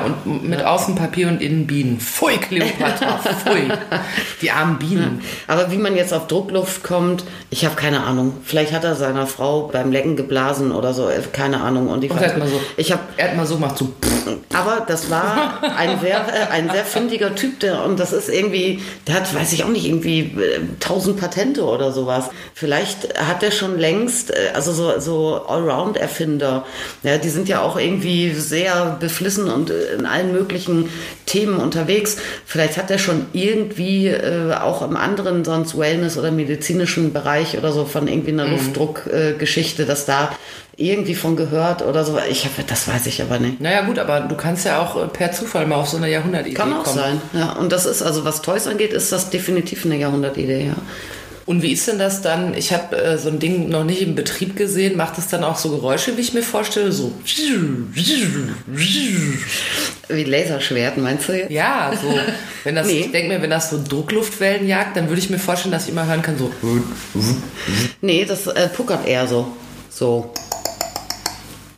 [0.00, 2.00] und mit Außenpapier und Innenbienen.
[2.00, 3.68] Pfui, Cleopatra, pfui.
[4.40, 5.22] Die armen Bienen.
[5.46, 8.32] Aber wie man jetzt auf Druckluft kommt, ich habe keine Ahnung.
[8.44, 11.88] Vielleicht hat er seiner Frau beim Lecken geblasen oder so, äh, keine Ahnung.
[11.88, 13.92] Und er hat mal so, ich habe er hat mal so gemacht, so.
[14.54, 18.80] aber das war ein sehr, äh, ein sehr findiger Typ, der, und das ist irgendwie,
[19.06, 22.30] der hat, weiß ich auch nicht, irgendwie äh, tausend Patente oder sowas.
[22.54, 26.64] Vielleicht hat der schon längst, also so, so Allround-Erfinder,
[27.02, 30.88] ja, die sind ja auch irgendwie sehr beflissen und in allen möglichen
[31.26, 32.16] Themen unterwegs.
[32.46, 37.72] Vielleicht hat er schon irgendwie äh, auch im anderen, sonst Wellness- oder medizinischen Bereich oder
[37.72, 40.30] so von irgendwie einer Luftdruckgeschichte, dass da
[40.76, 42.18] irgendwie von gehört oder so.
[42.30, 43.60] Ich hab, das weiß ich aber nicht.
[43.60, 46.54] Naja, gut, aber du kannst ja auch äh, per Zufall mal auf so eine Jahrhundertidee
[46.54, 46.96] Kann auch kommen.
[46.96, 47.52] sein, ja.
[47.52, 50.74] Und das ist, also was Toys angeht, ist das definitiv eine Jahrhundertidee, ja.
[51.44, 52.54] Und wie ist denn das dann?
[52.54, 54.96] Ich habe äh, so ein Ding noch nicht im Betrieb gesehen.
[54.96, 56.92] Macht es dann auch so Geräusche, wie ich mir vorstelle?
[56.92, 57.12] So.
[60.08, 61.50] Wie Laserschwert, meinst du jetzt?
[61.50, 62.14] Ja, so.
[62.64, 63.00] Wenn das, Nee.
[63.00, 65.90] Ich denke mir, wenn das so Druckluftvellen jagt, dann würde ich mir vorstellen, dass ich
[65.90, 66.50] immer hören kann, so.
[68.00, 69.48] Nee, das äh, puckert eher so.
[69.90, 70.32] So,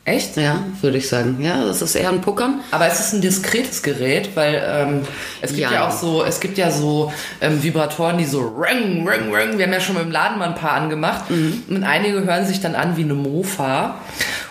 [0.06, 0.36] Echt?
[0.36, 1.38] ja, würde ich sagen.
[1.40, 2.60] Ja, das ist eher ein Puckern.
[2.70, 5.00] Aber es ist ein diskretes Gerät, weil ähm,
[5.40, 5.72] es gibt ja.
[5.72, 5.88] Ja.
[5.88, 9.56] auch so, es gibt ja so ähm, Vibratoren, die so ring, ring, ring.
[9.56, 11.24] Wir haben ja schon im Laden mal ein paar angemacht.
[11.30, 13.96] Und einige hören sich dann an wie eine Mofa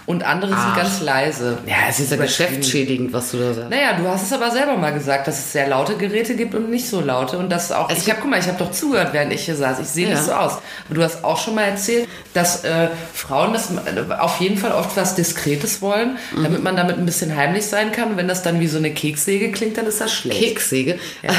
[0.06, 0.76] und andere sind Ach.
[0.78, 1.58] ganz leise.
[1.66, 3.70] Ja, es ist Sehr geschäftsschädigend, was du da sagst.
[3.70, 6.70] Naja, du hast es aber selber mal gesagt, dass es sehr laute Geräte gibt und
[6.70, 7.38] nicht so laute.
[7.38, 7.90] Und das auch.
[7.90, 9.80] Es ich habe, guck mal, ich habe doch zugehört, während ich hier saß.
[9.80, 10.24] Ich sehe nicht Ja.
[10.24, 10.54] so aus.
[10.88, 14.72] Aber du hast auch schon mal erzählt, dass äh, Frauen das äh, auf jeden Fall
[14.74, 16.44] oft was Diskretes wollen, Mhm.
[16.44, 18.12] damit man damit ein bisschen heimlich sein kann.
[18.12, 20.40] Und wenn das dann wie so eine Kekssäge klingt, dann ist das schlecht.
[20.40, 21.00] Kekssäge.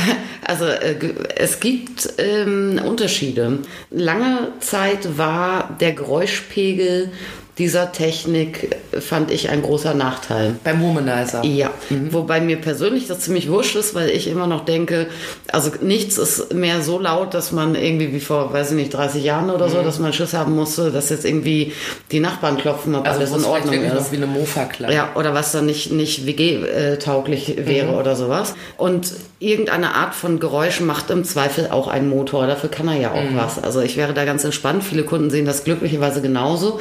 [0.46, 0.96] Also äh,
[1.37, 3.61] es gibt ähm, Unterschiede.
[3.90, 7.11] Lange Zeit war der Geräuschpegel
[7.58, 10.56] dieser Technik, fand ich, ein großer Nachteil.
[10.64, 11.44] Beim Womanizer.
[11.44, 11.70] Ja,
[12.10, 15.06] wobei mir persönlich das ziemlich wurscht ist, weil ich immer noch denke,
[15.52, 19.22] also nichts ist mehr so laut, dass man irgendwie wie vor, weiß ich nicht, 30
[19.22, 21.72] Jahren oder so, dass man Schiss haben musste, dass jetzt irgendwie
[22.10, 23.94] die Nachbarn klopfen, ob Also alles in Ordnung ist.
[23.94, 24.90] noch wie eine Mofa klang.
[24.90, 28.54] Ja, oder was dann nicht, nicht WG-tauglich wäre oder sowas.
[28.76, 32.46] Und irgendeine Art von Geräusch macht im Zweifel auch ein Motor.
[32.46, 33.62] Dafür kann er ja auch was.
[33.62, 34.82] Also ich wäre da ganz entspannt.
[34.82, 36.80] Viele Kunden sehen das glücklicherweise genauso.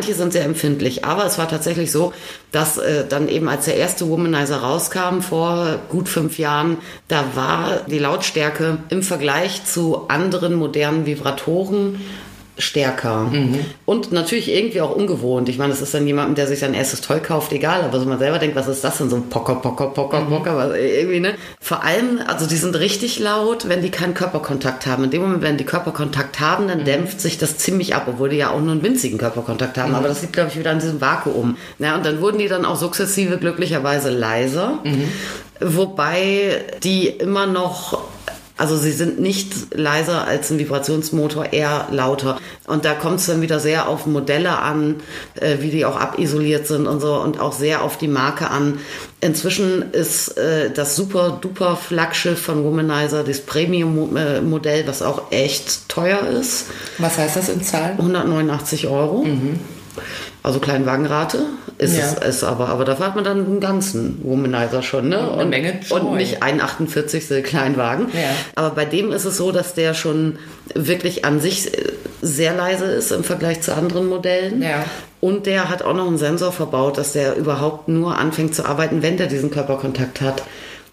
[0.00, 1.04] Manche sind sehr empfindlich.
[1.04, 2.14] Aber es war tatsächlich so,
[2.52, 7.82] dass äh, dann eben als der erste Womanizer rauskam vor gut fünf Jahren, da war
[7.86, 12.00] die Lautstärke im Vergleich zu anderen modernen Vibratoren
[12.60, 13.30] stärker.
[13.86, 15.48] Und natürlich irgendwie auch ungewohnt.
[15.48, 18.06] Ich meine, es ist dann jemandem, der sich sein erstes Toy kauft, egal, aber so
[18.06, 19.10] man selber denkt, was ist das denn?
[19.10, 21.34] So ein Pocker, Pocker, Pocker, Pocker, was, irgendwie, ne?
[21.60, 25.04] Vor allem, also die sind richtig laut, wenn die keinen Körperkontakt haben.
[25.04, 28.36] In dem Moment, wenn die Körperkontakt haben, dann dämpft sich das ziemlich ab, obwohl die
[28.36, 29.94] ja auch nur einen winzigen Körperkontakt haben.
[29.94, 31.56] Aber das liegt, glaube ich, wieder an diesem Vakuum.
[31.78, 34.78] Ja, und dann wurden die dann auch sukzessive glücklicherweise leiser.
[35.60, 38.02] Wobei die immer noch
[38.60, 42.38] also sie sind nicht leiser als ein Vibrationsmotor, eher lauter.
[42.66, 44.96] Und da kommt es dann wieder sehr auf Modelle an,
[45.34, 48.78] äh, wie die auch abisoliert sind und so und auch sehr auf die Marke an.
[49.22, 56.20] Inzwischen ist äh, das super duper Flaggschiff von Womanizer das Premium-Modell, was auch echt teuer
[56.26, 56.66] ist.
[56.98, 57.92] Was heißt das in Zahlen?
[57.92, 59.26] 189 Euro.
[60.42, 61.46] Also Kleinwagenrate
[61.80, 62.04] ist Ja.
[62.20, 65.30] es ist aber, aber dafür hat man dann einen ganzen Womanizer schon, ne?
[65.30, 66.00] Und eine Menge Joy.
[66.00, 67.42] und nicht ein 48.
[67.42, 68.08] Kleinwagen.
[68.12, 68.30] Ja.
[68.54, 70.38] Aber bei dem ist es so, dass der schon
[70.74, 71.72] wirklich an sich
[72.22, 74.60] sehr leise ist im Vergleich zu anderen Modellen.
[74.62, 74.84] Ja.
[75.20, 79.02] Und der hat auch noch einen Sensor verbaut, dass der überhaupt nur anfängt zu arbeiten,
[79.02, 80.42] wenn der diesen Körperkontakt hat.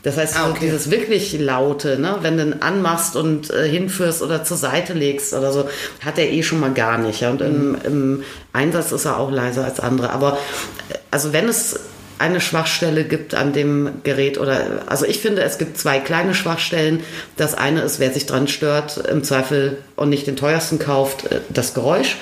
[0.08, 0.60] Das heißt, Ah, okay.
[0.62, 5.34] dieses wirklich laute, ne, wenn du ihn anmachst und äh, hinführst oder zur Seite legst
[5.34, 5.68] oder so,
[6.00, 7.20] hat er eh schon mal gar nicht.
[7.20, 7.32] Ja?
[7.32, 7.78] Und im, Mhm.
[7.84, 10.12] im Einsatz ist er auch leiser als andere.
[10.12, 10.38] Aber
[10.90, 11.82] äh, also wenn es
[12.20, 17.02] eine Schwachstelle gibt an dem Gerät oder also ich finde, es gibt zwei kleine Schwachstellen.
[17.36, 21.42] Das eine ist, wer sich dran stört, im Zweifel und nicht den teuersten kauft, äh,
[21.50, 22.16] das Geräusch.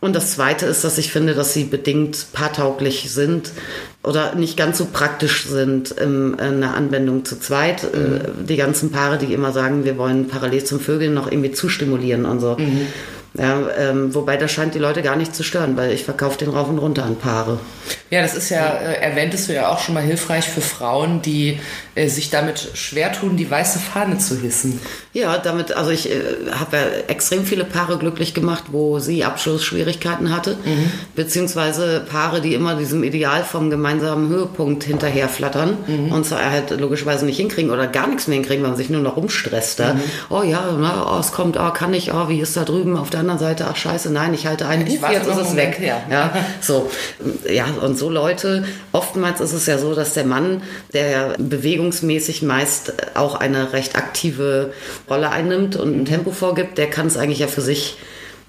[0.00, 3.50] Und das Zweite ist, dass ich finde, dass sie bedingt paartauglich sind
[4.04, 7.82] oder nicht ganz so praktisch sind in, in der Anwendung zu zweit.
[7.82, 12.26] Äh, Die ganzen Paare, die immer sagen, wir wollen parallel zum Vögeln noch irgendwie zustimulieren
[12.26, 12.56] und so.
[13.34, 16.48] Ja, ähm, wobei das scheint die Leute gar nicht zu stören, weil ich verkaufe den
[16.48, 17.58] rauf und runter an Paare.
[18.10, 21.60] Ja, das ist ja, äh, erwähntest du ja auch schon mal hilfreich für Frauen, die
[21.94, 24.80] äh, sich damit schwer tun, die weiße Fahne zu hissen.
[25.12, 26.14] Ja, damit, also ich äh,
[26.52, 30.90] habe ja extrem viele Paare glücklich gemacht, wo sie Abschlussschwierigkeiten hatte, Mhm.
[31.14, 36.12] beziehungsweise Paare, die immer diesem Ideal vom gemeinsamen Höhepunkt hinterher flattern Mhm.
[36.12, 39.02] und zwar halt logischerweise nicht hinkriegen oder gar nichts mehr hinkriegen, weil man sich nur
[39.02, 39.78] noch rumstresst.
[39.80, 39.94] Da.
[39.94, 40.00] Mhm.
[40.30, 43.10] Oh ja, na, oh, es kommt, oh, kann ich, oh, wie ist da drüben auf
[43.10, 43.66] der anderen Seite?
[43.68, 45.80] Ach scheiße, nein, ich halte ein, Ich jetzt ist einen es Moment, weg.
[45.80, 46.02] ja.
[46.10, 46.90] Ja, so,
[47.48, 52.42] ja, und so Leute, oftmals ist es ja so, dass der Mann, der ja bewegungsmäßig
[52.42, 54.72] meist auch eine recht aktive
[55.08, 57.98] Rolle einnimmt und ein Tempo vorgibt, der kann es eigentlich ja für sich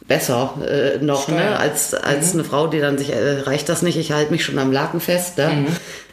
[0.09, 3.95] besser äh, noch, ne, als, als eine Frau, die dann sich, äh, reicht das nicht,
[3.95, 5.67] ich halte mich schon am Laken fest, ne?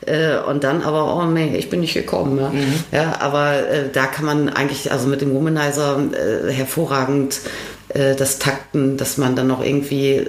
[0.04, 2.52] äh, und dann aber, oh nee, ich bin nicht gekommen, ja,
[2.92, 7.40] ja aber äh, da kann man eigentlich, also mit dem Womanizer äh, hervorragend
[7.88, 10.26] äh, das Takten, dass man dann noch irgendwie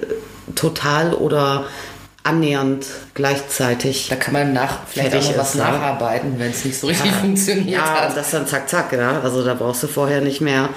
[0.54, 1.64] total oder
[2.24, 6.78] annähernd gleichzeitig Da kann man nach, vielleicht auch noch was ist, nacharbeiten, wenn es nicht
[6.78, 8.08] so richtig funktioniert ja, hat.
[8.10, 9.20] und das dann zack, zack, ja.
[9.22, 10.68] Also da brauchst du vorher nicht mehr,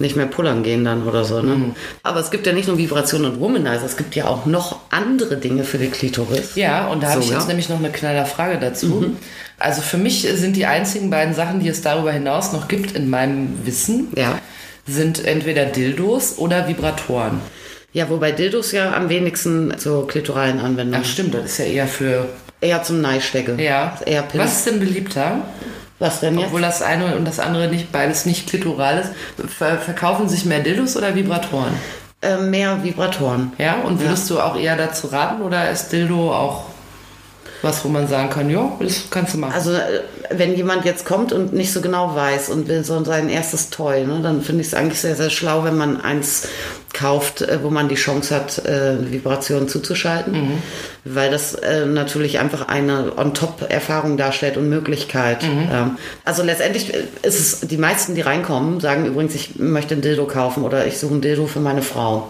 [0.00, 1.54] nicht mehr pullern gehen dann oder so, ne?
[1.54, 1.74] Mhm.
[2.02, 5.36] Aber es gibt ja nicht nur Vibration und Womanizer, es gibt ja auch noch andere
[5.36, 6.56] Dinge für die Klitoris.
[6.56, 7.48] Ja, und da habe So, ich jetzt ja.
[7.48, 9.16] nämlich noch eine knaller Frage dazu.
[9.58, 13.08] Also für mich sind die einzigen beiden Sachen, die es darüber hinaus noch gibt in
[13.08, 14.38] meinem Wissen, Ja.
[14.86, 17.40] Sind entweder Dildos oder Vibratoren.
[17.92, 21.00] Ja, wobei Dildos ja am wenigsten zur klitoralen Anwendung.
[21.02, 22.28] Ach stimmt, das ist ja eher für...
[22.60, 23.56] Eher zum Neistecke.
[23.62, 23.98] Ja.
[24.04, 24.40] Eher Pin.
[24.40, 25.42] Was ist denn beliebter?
[25.98, 26.48] Was denn jetzt?
[26.48, 29.10] Obwohl das eine und das andere nicht, beides nicht klitoral ist.
[29.50, 31.72] Ver verkaufen sich mehr Dildos oder Vibratoren?
[32.22, 33.52] Äh, mehr Vibratoren.
[33.58, 36.64] Ja, und würdest du auch eher dazu raten oder ist Dildo auch
[37.62, 39.54] was, wo man sagen kann, ja, das kannst du machen?
[39.54, 43.28] Also äh, wenn jemand jetzt kommt und nicht so genau weiß und will so sein
[43.28, 46.48] erstes Toy, ne, dann finde ich es eigentlich sehr, sehr schlau, wenn man eins
[46.92, 50.34] kauft, äh, wo man die Chance hat, äh, Vibrationen zuzuschalten,
[51.04, 55.44] weil das äh, natürlich einfach eine On-Top-Erfahrung darstellt und Möglichkeit.
[55.72, 60.00] Ähm, also letztendlich äh, ist es, die meisten, die reinkommen, sagen übrigens, ich möchte ein
[60.00, 62.28] Dildo kaufen oder ich suche ein Dildo für meine Frau.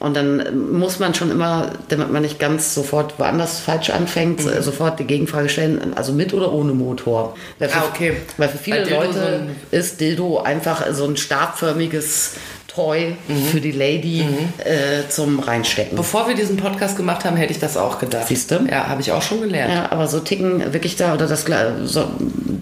[0.00, 4.40] Und dann äh, muss man schon immer, damit man nicht ganz sofort woanders falsch anfängt,
[4.44, 7.29] äh, sofort die Gegenfrage stellen, also mit oder ohne Motor.
[7.58, 8.16] Weil für, Ah, okay.
[8.36, 12.34] Weil für viele Leute so ein- ist Dildo einfach so ein stabförmiges
[12.74, 13.16] Toy
[13.50, 14.24] für die Lady
[14.58, 15.96] äh, zum Reinstecken.
[15.96, 18.28] Bevor wir diesen Podcast gemacht haben, hätte ich das auch gedacht.
[18.28, 18.66] Siehst du?
[18.70, 19.72] Ja, habe ich auch schon gelernt.
[19.74, 21.44] Ja, aber so ticken wirklich da, oder das,
[21.84, 22.04] so,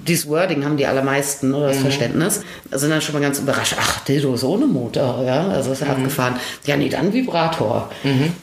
[0.06, 2.40] dieses Wording haben die allermeisten, oder das Verständnis,
[2.70, 3.74] sind dann schon mal ganz überrascht.
[3.78, 6.36] Ach, Dildos ohne Motor, ja, also ist ja abgefahren.
[6.64, 7.90] Ja, nee, dann Vibrator.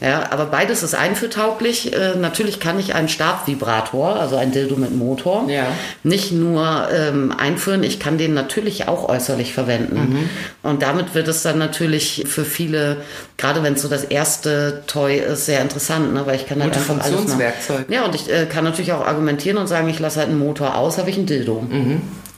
[0.02, 1.94] Ja, aber beides ist einführtauglich.
[1.94, 5.66] Äh, natürlich kann ich einen Stabvibrator, also ein Dildo mit Motor, Ja.
[6.04, 10.30] nicht nur ähm, einführen, ich kann den natürlich auch äußerlich verwenden.
[10.62, 12.98] Und damit wird es dann natürlich für viele,
[13.38, 16.26] gerade wenn es so das erste Toy ist, sehr interessant, ne?
[16.26, 17.04] weil ich kann dann Gute einfach.
[17.04, 17.86] Funktionswerkzeug.
[17.90, 20.76] Ja, und ich äh, kann natürlich auch argumentieren und sagen, ich lasse halt einen Motor
[20.76, 21.66] aus, habe ich ein Dildo.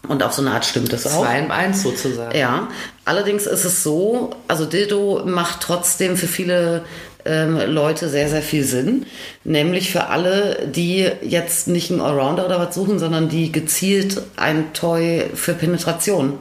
[0.08, 1.24] Und auf so eine Art stimmt es auch.
[1.24, 2.38] Zwei im Eins sozusagen.
[2.38, 2.70] Ja,
[3.06, 6.84] allerdings ist es so, also Dildo macht trotzdem für viele
[7.28, 9.06] ähm, Leute sehr, sehr viel Sinn.
[9.44, 14.74] Nämlich für alle, die jetzt nicht einen Allrounder oder was suchen, sondern die gezielt ein
[14.74, 16.34] Toy für Penetration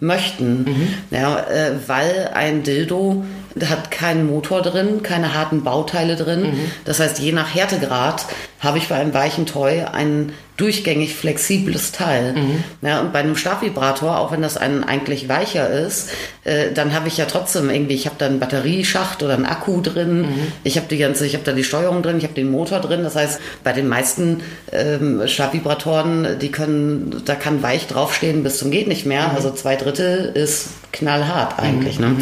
[0.00, 0.66] möchten.
[1.10, 3.24] Ja, äh, weil ein Dildo
[3.64, 6.54] hat keinen Motor drin, keine harten Bauteile drin.
[6.84, 8.26] Das heißt, je nach Härtegrad
[8.60, 12.34] habe ich bei einem weichen Toy ein durchgängig flexibles Teil.
[12.82, 16.10] Ja, und bei einem Stabvibrator, auch wenn das ein eigentlich weicher ist,
[16.44, 19.80] äh, dann habe ich ja trotzdem irgendwie, ich habe da einen Batterieschacht oder einen Akku
[19.80, 20.24] drin,
[20.62, 23.02] ich habe die ganze, ich habe da die Steuerung drin, ich habe den Motor drin.
[23.02, 28.70] Das heißt, bei den meisten ähm, Stabvibratoren, die können, da kann weich draufstehen bis zum
[28.70, 29.32] geht nicht mehr.
[29.34, 31.98] Also zwei Drittel ist knallhart eigentlich.
[31.98, 32.16] Ne?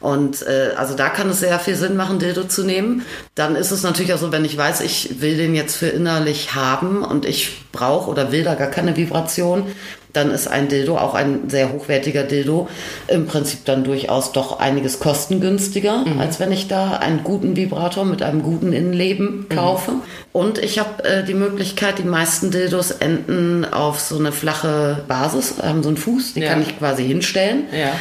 [0.00, 3.02] Und äh, also da kann es sehr viel Sinn machen, Dildo zu nehmen.
[3.34, 6.54] Dann ist es natürlich auch so, wenn ich weiß, ich will den jetzt für innerlich
[6.54, 9.64] haben und ich brauche oder will da gar keine Vibration,
[10.12, 12.68] dann ist ein Dildo, auch ein sehr hochwertiger Dildo,
[13.08, 18.22] im Prinzip dann durchaus doch einiges kostengünstiger, als wenn ich da einen guten Vibrator mit
[18.22, 19.92] einem guten Innenleben kaufe.
[20.32, 25.54] Und ich habe äh, die Möglichkeit, die meisten Dildos enden auf so eine flache Basis,
[25.62, 26.50] haben so einen Fuß, die Ja.
[26.52, 27.64] kann ich quasi hinstellen.
[27.72, 27.92] Ja.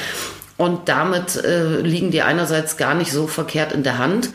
[0.58, 4.30] Und damit äh, liegen die einerseits gar nicht so verkehrt in der Hand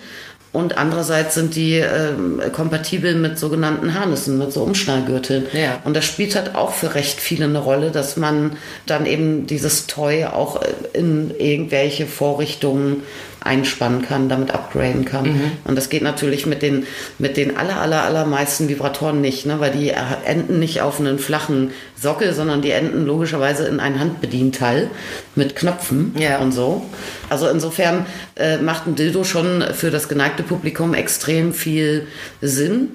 [0.52, 5.46] und andererseits sind die ähm, kompatibel mit sogenannten Harnissen, mit so Umschnallgürteln.
[5.54, 5.80] Ja.
[5.84, 9.86] Und das spielt halt auch für recht viele eine Rolle, dass man dann eben dieses
[9.86, 13.02] Toy auch äh, in irgendwelche Vorrichtungen
[13.44, 15.24] einspannen kann, damit upgraden kann.
[15.32, 15.52] Mhm.
[15.64, 16.86] Und das geht natürlich mit den,
[17.18, 19.60] mit den aller, aller, allermeisten Vibratoren nicht, ne?
[19.60, 19.92] weil die
[20.24, 24.90] enden nicht auf einen flachen Sockel, sondern die enden logischerweise in ein Handbedienteil
[25.34, 26.38] mit Knöpfen Ja.
[26.38, 26.82] und so.
[27.28, 32.06] Also insofern äh, macht ein Dildo schon für das geneigte Publikum extrem viel
[32.40, 32.88] Sinn.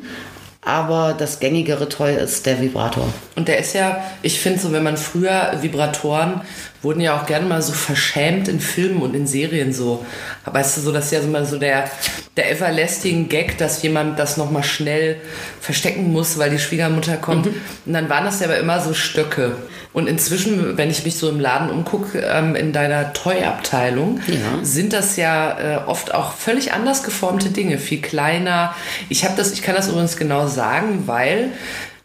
[0.61, 3.07] Aber das gängigere Toy ist der Vibrator.
[3.37, 6.41] Und der ist ja, ich finde so, wenn man früher Vibratoren
[6.87, 10.05] wurden ja auch gerne mal so verschämt in Filmen und in Serien so.
[10.45, 11.91] Weißt du, so das ist ja so mal so der,
[12.37, 15.17] der everlasting Gag, dass jemand das nochmal schnell
[15.59, 17.47] verstecken muss, weil die Schwiegermutter kommt.
[17.47, 19.57] Und dann waren das ja aber immer so Stöcke.
[19.91, 24.63] Und inzwischen, wenn ich mich so im Laden umgucke, ähm, in deiner Toy-Abteilung, Ja.
[24.63, 28.73] sind das ja äh, oft auch völlig anders geformte Dinge, viel kleiner.
[29.09, 31.49] Ich habe das, ich kann das übrigens genau sagen, weil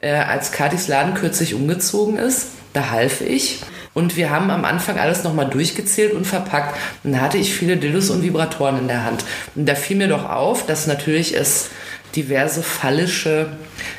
[0.01, 3.61] äh, als Katis Laden kürzlich umgezogen ist, da half ich.
[3.94, 6.78] Und wir haben am Anfang alles nochmal durchgezählt und verpackt.
[7.05, 9.24] Und da hatte ich viele Dildos und Vibratoren in der Hand.
[9.55, 11.68] Und da fiel mir doch auf, dass natürlich es
[12.16, 13.48] diverse phallische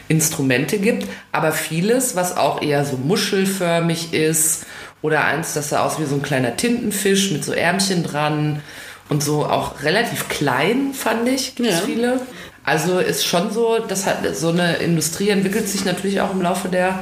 [0.07, 4.65] Instrumente gibt, aber vieles, was auch eher so muschelförmig ist
[5.01, 8.61] oder eins, das sah aus wie so ein kleiner Tintenfisch mit so Ärmchen dran
[9.09, 11.85] und so auch relativ klein, fand ich, gibt es Ja.
[11.85, 12.21] viele.
[12.63, 16.69] Also ist schon so, das hat so eine Industrie entwickelt sich natürlich auch im Laufe
[16.69, 16.99] der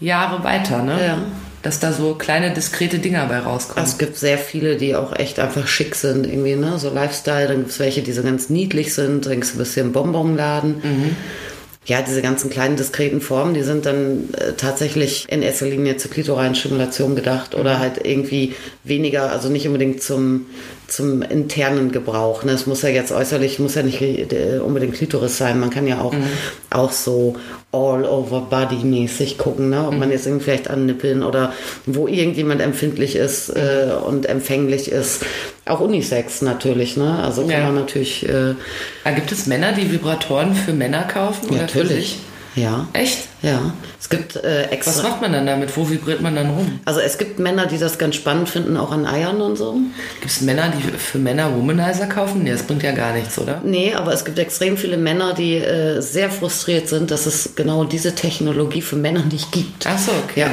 [0.00, 1.06] Jahre weiter, ne?
[1.06, 1.18] Ja.
[1.64, 3.84] Dass da so kleine, diskrete Dinger bei rauskommen.
[3.84, 6.78] Es gibt sehr viele, die auch echt einfach schick sind, irgendwie, ne?
[6.78, 7.48] So Lifestyle.
[7.48, 9.26] Dann gibt es welche, die so ganz niedlich sind.
[9.26, 11.16] Dann gibt es ein bisschen Bonbonladen.
[11.86, 16.10] Ja, diese ganzen kleinen diskreten Formen, die sind dann äh, tatsächlich in erster Linie zur
[16.10, 20.46] klitoralen Stimulation gedacht oder halt irgendwie weniger, also nicht unbedingt zum,
[20.96, 22.44] zum internen Gebrauch.
[22.44, 22.52] Ne?
[22.52, 25.58] Es muss ja jetzt äußerlich, muss ja nicht äh, unbedingt Klitoris sein.
[25.60, 26.14] Man kann ja auch,
[26.70, 27.36] auch so
[27.72, 29.86] all over body mäßig gucken, ne?
[29.88, 31.52] ob man jetzt irgendwie vielleicht an Nippeln oder
[31.86, 35.24] wo irgendjemand empfindlich ist äh, und empfänglich ist.
[35.66, 37.18] Auch Unisex natürlich, ne?
[37.22, 37.64] Also kann Ja.
[37.64, 38.54] man natürlich, äh,
[39.04, 41.48] Ah, gibt es Männer, die Vibratoren für Männer kaufen?
[41.48, 42.18] für natürlich.
[42.54, 42.86] Ja.
[42.92, 43.18] Echt?
[43.44, 43.72] Ja.
[44.00, 44.92] Es gibt äh, extra.
[44.94, 45.76] Was macht man dann damit?
[45.76, 46.80] Wo vibriert man dann rum?
[46.84, 49.74] Also es gibt Männer, die das ganz spannend finden, auch an Eiern und so.
[50.20, 52.42] Gibt es Männer, die für Männer Womanizer kaufen?
[52.42, 53.60] Nee, das bringt ja gar nichts, oder?
[53.64, 57.84] Nee, aber es gibt extrem viele Männer, die äh, sehr frustriert sind, dass es genau
[57.84, 59.86] diese Technologie für Männer nicht gibt.
[59.86, 60.40] Ach so, okay.
[60.40, 60.50] Ja.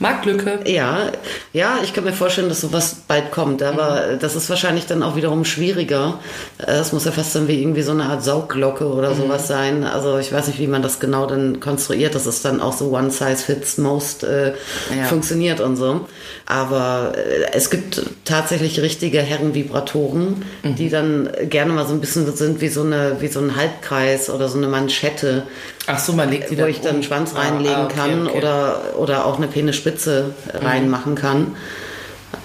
[0.00, 0.60] Marktlücke.
[0.64, 1.10] Ja,
[1.52, 4.18] ja, ich kann mir vorstellen, dass sowas bald kommt, aber Mhm.
[4.20, 6.20] das ist wahrscheinlich dann auch wiederum schwieriger.
[6.58, 9.16] Äh, Es muss ja fast dann wie irgendwie so eine Art Saugglocke oder Mhm.
[9.22, 9.82] sowas sein.
[9.84, 12.90] Also ich weiß nicht, wie man das genau dann konstruiert, dass es dann auch so
[12.94, 14.52] one size fits most äh,
[14.96, 15.04] Ja.
[15.08, 16.06] funktioniert und so.
[16.46, 20.74] Aber äh, es gibt tatsächlich richtige Herrenvibratoren, Mhm.
[20.76, 24.30] die dann gerne mal so ein bisschen sind wie so eine wie so ein Halbkreis
[24.30, 25.44] oder so eine Manschette
[25.86, 27.02] Ach so, man legt die wo dann ich dann um.
[27.02, 28.30] Schwanz Ah, reinlegen ah, okay, kann okay.
[28.32, 28.36] Mhm.
[28.38, 31.56] Oder, oder auch eine Penisspitze reinmachen kann.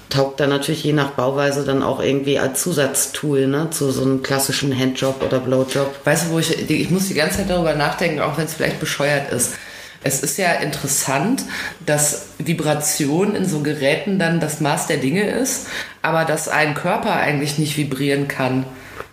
[0.09, 4.21] Taugt dann natürlich je nach Bauweise dann auch irgendwie als Zusatztool ne, zu so einem
[4.21, 5.89] klassischen Handjob oder Blowjob.
[6.03, 8.79] Weißt du, wo ich, ich muss die ganze Zeit darüber nachdenken, auch wenn es vielleicht
[8.79, 9.53] bescheuert ist.
[10.03, 11.43] Es ist ja interessant,
[11.85, 15.67] dass Vibration in so Geräten dann das Maß der Dinge ist,
[16.01, 18.65] aber dass ein Körper eigentlich nicht vibrieren kann.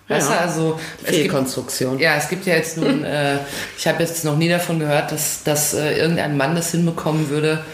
[0.09, 0.37] Weißt Ja.
[0.37, 1.99] du, also es gibt, Fehlkonstruktion.
[2.01, 3.39] ja, es gibt ja jetzt nun, äh,
[3.79, 7.65] ich habe jetzt noch nie davon gehört, dass, dass äh, irgendein Mann das hinbekommen würde,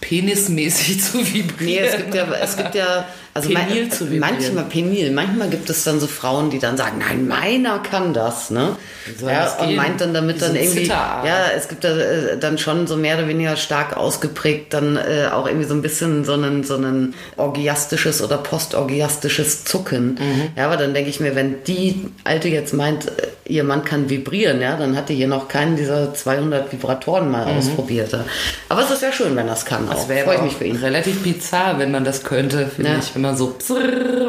[0.00, 1.84] penismäßig zu vibrieren.
[1.84, 4.20] Nee, es gibt ja, es gibt ja, also Penil man- zu vibrieren.
[4.20, 8.50] manchmal penil, manchmal gibt es dann so Frauen, die dann sagen, nein, meiner kann das,
[8.50, 8.76] ne?
[9.20, 12.56] soll Ja, und meint dann damit so dann irgendwie, ja, es gibt da äh, dann
[12.56, 16.32] schon so mehr oder weniger stark ausgeprägt dann äh, auch irgendwie so ein bisschen so
[16.34, 20.14] ein so ein orgiastisches oder postorgiastisches Zucken.
[20.20, 20.48] Mhm.
[20.56, 23.12] Ja, aber dann denke ich mir, wenn die Alte jetzt meint, äh,
[23.46, 27.44] ihr Mann kann vibrieren, ja, dann hat die hier noch keinen dieser 200 Vibratoren mal
[27.44, 28.12] ausprobiert.
[28.12, 28.24] ja.
[28.70, 29.84] Aber es ist ja schön, wenn das kann.
[29.84, 29.90] Mhm.
[29.90, 30.76] Das wäre Freue ich mich für ihn.
[30.76, 32.98] relativ bizarr, wenn man das könnte, finde Ja.
[32.98, 33.14] ich.
[33.24, 33.56] Man so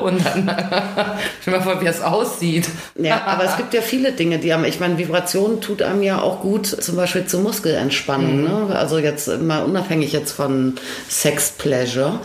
[0.01, 0.45] und dann
[1.45, 2.69] dir mal vor, wie es aussieht.
[2.95, 6.21] Ja, aber es gibt ja viele Dinge, die haben, ich meine, Vibration tut einem ja
[6.21, 8.43] auch gut, zum Beispiel zur Muskelentspannung.
[8.43, 8.75] Ne?
[8.75, 10.75] Also jetzt mal unabhängig jetzt von
[11.10, 12.19] Sex Pleasure,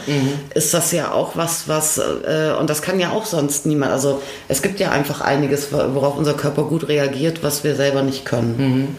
[0.54, 3.92] ist das ja auch was, was, äh, und das kann ja auch sonst niemand.
[3.92, 8.24] Also es gibt ja einfach einiges, worauf unser Körper gut reagiert, was wir selber nicht
[8.24, 8.96] können.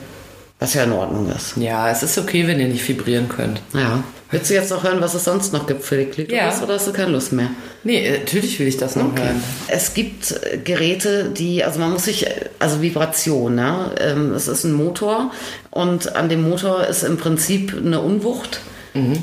[0.60, 1.58] Was ja in Ordnung ist.
[1.58, 3.62] Ja, es ist okay, wenn ihr nicht vibrieren könnt.
[3.74, 4.04] Ja.
[4.32, 6.64] Willst du jetzt noch hören, was es sonst noch gibt für die Klitoris Ja.
[6.64, 7.50] oder hast du keine Lust mehr?
[7.84, 9.44] Nee, äh, natürlich will ich das noch hören.
[9.68, 12.26] Es gibt äh, Geräte, die, also man muss sich,
[12.60, 13.92] also Vibration, ne?
[14.00, 15.32] Ähm, es ist ein Motor
[15.70, 18.62] und an dem Motor ist im Prinzip eine Unwucht.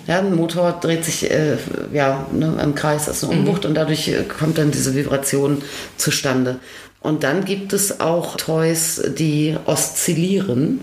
[0.06, 1.58] Ja, ein Motor dreht sich äh,
[1.92, 5.60] ja, ne, im Kreis, ist eine Unwucht und dadurch äh, kommt dann diese Vibration
[5.98, 6.56] zustande.
[7.02, 10.80] Und dann gibt es auch Toys, die oszillieren.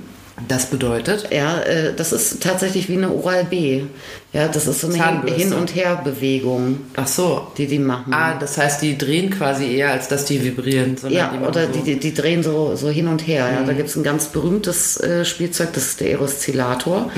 [0.49, 1.29] Das bedeutet?
[1.31, 3.83] Ja, äh, das ist tatsächlich wie eine Oral-B.
[4.33, 5.39] Ja, das ist so eine Hin- Zahnbürste.
[5.41, 7.47] Hin- und Her-Bewegung, Ach so.
[7.57, 8.13] die die machen.
[8.13, 10.97] Ah, das heißt, die drehen quasi eher, als dass die vibrieren.
[11.07, 11.79] Ja, die oder so.
[11.79, 13.49] die, die, drehen so, so hin und her.
[13.49, 13.61] Ja.
[13.61, 13.67] Mhm.
[13.67, 17.09] Da gibt es ein ganz berühmtes äh, Spielzeug, das ist der Aeroszillator.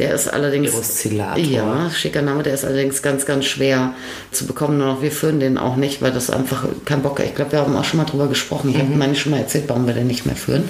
[0.00, 0.70] Der ist allerdings.
[0.70, 0.74] Mhm.
[0.74, 1.44] Aeroszillator.
[1.44, 3.94] Ja, schicker Name, der ist allerdings ganz, ganz schwer
[4.32, 4.78] zu bekommen.
[4.78, 7.60] Nur noch wir führen den auch nicht, weil das einfach kein Bock Ich glaube, wir
[7.60, 8.70] haben auch schon mal drüber gesprochen.
[8.70, 8.98] Ich habe Mhm.
[8.98, 10.64] meine schon mal erzählt, warum wir den nicht mehr führen.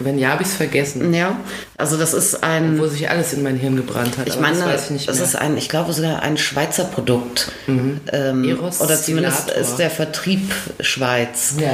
[0.00, 1.12] Wenn ja, habe ich es vergessen.
[1.12, 1.36] Ja,
[1.76, 2.78] also das ist ein.
[2.78, 4.28] Wo sich alles in mein Hirn gebrannt hat.
[4.28, 5.14] Ich meine, das ich mehr.
[5.14, 7.50] ist ein, ich glaube sogar ein Schweizer Produkt.
[7.66, 11.54] Ähm, Eros oder zumindest ist der Vertrieb Schweiz.
[11.60, 11.68] Ja.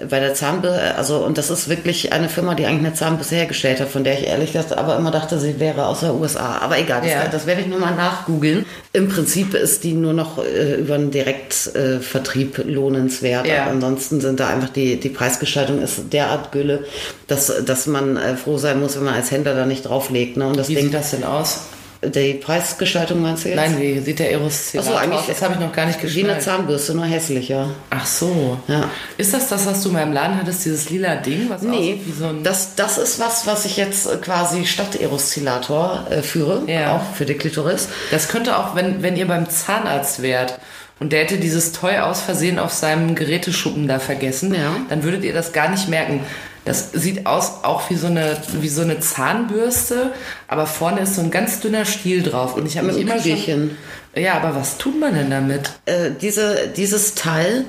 [0.00, 3.36] Äh, Bei der Zahnbürste, also und das ist wirklich eine Firma, die eigentlich eine Zahnbürste
[3.36, 6.58] hergestellt hat, von der ich ehrlich gesagt aber immer dachte, sie wäre aus der USA.
[6.60, 7.28] Aber egal, das, Ja.
[7.30, 8.64] das werde ich nochmal nachgoogeln.
[8.92, 13.46] Im Prinzip ist die nur noch äh, über einen Direktvertrieb äh, lohnenswert.
[13.46, 13.66] Ja.
[13.66, 16.84] Ansonsten sind da einfach die, die Preisgestaltung ist derart Gülle,
[17.26, 20.36] dass, dass man äh, froh sein muss, wenn man als Händler da nicht drauflegt.
[20.36, 20.46] Ne?
[20.48, 21.60] Und das Wie Ding, sieht das denn aus?
[22.06, 23.56] die Preisgestaltung meinst du jetzt?
[23.56, 25.26] Nein, wie sieht der Aeroszillator Ach so, eigentlich- aus?
[25.26, 26.42] Das habe ich noch gar nicht Wie eine geschnallt.
[26.42, 27.70] Zahnbürste, nur hässlicher.
[27.88, 28.58] Ach so.
[28.68, 28.90] Ja.
[29.16, 31.48] Ist das das, was du in meinem Laden hattest, dieses lila Ding?
[31.48, 36.20] Was Nee, so das, das ist was, was ich jetzt äh, quasi statt Aeroszillator äh,
[36.20, 36.96] führe, Ja.
[36.96, 37.88] auch für die Klitoris.
[38.10, 40.58] Das könnte auch, wenn, wenn ihr beim Zahnarzt wärt
[41.00, 44.76] und der hätte dieses Toy aus Versehen auf seinem Geräteschuppen da vergessen, Ja.
[44.90, 46.20] dann würdet ihr das gar nicht merken.
[46.64, 50.12] Das sieht aus auch wie so eine wie so eine Zahnbürste,
[50.48, 53.70] aber vorne ist so ein ganz dünner Stiel drauf und ich habe mich immer schon.
[54.16, 55.72] Ja, aber was tut man denn damit?
[55.86, 57.64] Äh, diese, dieses Teil,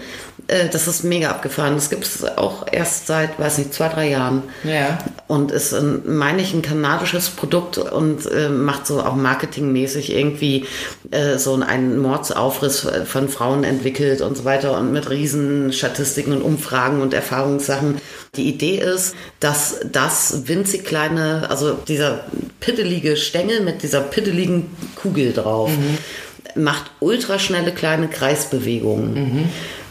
[0.47, 1.73] äh, das ist mega abgefahren.
[1.73, 4.43] Das gibt es auch erst seit, weiß nicht, zwei, drei Jahren.
[4.63, 4.99] Ja.
[5.27, 10.65] Und ist, ein, meine ich, ein kanadisches Produkt und äh, macht so auch marketingmäßig irgendwie
[11.09, 16.43] äh, so einen Mordsaufriss von Frauen entwickelt und so weiter und mit riesen Statistiken und
[16.43, 17.99] Umfragen und Erfahrungssachen.
[18.35, 18.84] Die Idee ist,
[19.39, 22.25] dass das winzig kleine, also dieser
[22.59, 25.71] pittelige Stängel mit dieser pitteligen Kugel drauf,
[26.55, 29.49] macht ultraschnelle kleine Kreisbewegungen.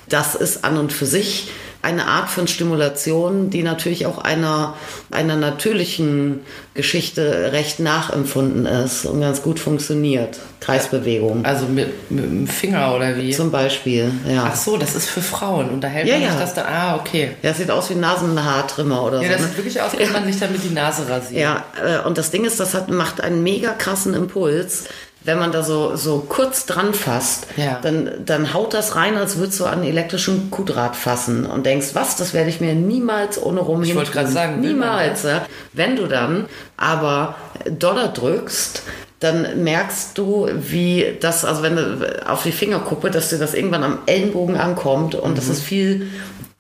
[0.09, 1.49] Das ist an und für sich
[1.85, 4.75] eine Art von Stimulation, die natürlich auch einer,
[5.11, 6.41] einer natürlichen
[6.75, 10.41] Geschichte recht nachempfunden ist und ganz gut funktioniert.
[10.61, 11.45] Kreisbewegung.
[11.45, 13.31] Also mit, mit dem Finger oder wie?
[13.31, 14.49] Zum Beispiel, ja.
[14.51, 16.41] Ach so, das ist für Frauen und da hält Ja, man sich ja.
[16.41, 16.65] das da.
[16.65, 17.33] Ah, okay.
[17.43, 19.33] Ja, es sieht aus wie Nasenhaartrimmer oder Ja, so.
[19.35, 19.47] das ne?
[19.49, 21.41] sieht wirklich aus, als man sich damit die Nase rasiert.
[21.41, 24.85] Ja, äh, und das Ding ist, das hat, macht einen mega krassen Impuls.
[25.25, 27.79] Wenn man da so, so kurz dran fasst, Ja.
[27.83, 31.89] dann, dann haut das rein, als würdest du an einen elektrischen Kuhdraht fassen und denkst,
[31.95, 35.23] was, das werde ich mir niemals ohne rum Ich wollte gerade sagen, man niemals.
[35.23, 35.47] Ja.
[35.73, 36.45] Wenn du dann
[36.77, 37.37] aber
[37.71, 38.83] Dollar drückst,
[39.21, 43.83] dann merkst du, wie das, also wenn du auf die Fingerkuppe, dass dir das irgendwann
[43.83, 45.35] am Ellenbogen ankommt und Mhm.
[45.37, 46.09] dass es viel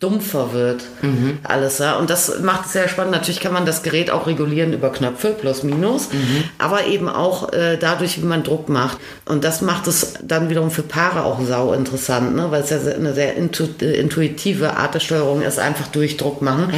[0.05, 0.83] dumpfer wird.
[1.45, 1.97] Alles, ja.
[1.97, 3.13] Und das macht es sehr spannend.
[3.13, 6.45] Natürlich kann man das Gerät auch regulieren über Knöpfe, plus minus, Mhm.
[6.59, 8.99] aber eben auch äh, dadurch, wie man Druck macht.
[9.25, 12.51] Und das macht es dann wiederum für Paare auch sau interessant, ne?
[12.51, 16.69] weil es ja eine sehr äh, intuitive Art der Steuerung ist, einfach durch Druck machen.
[16.71, 16.77] Äh,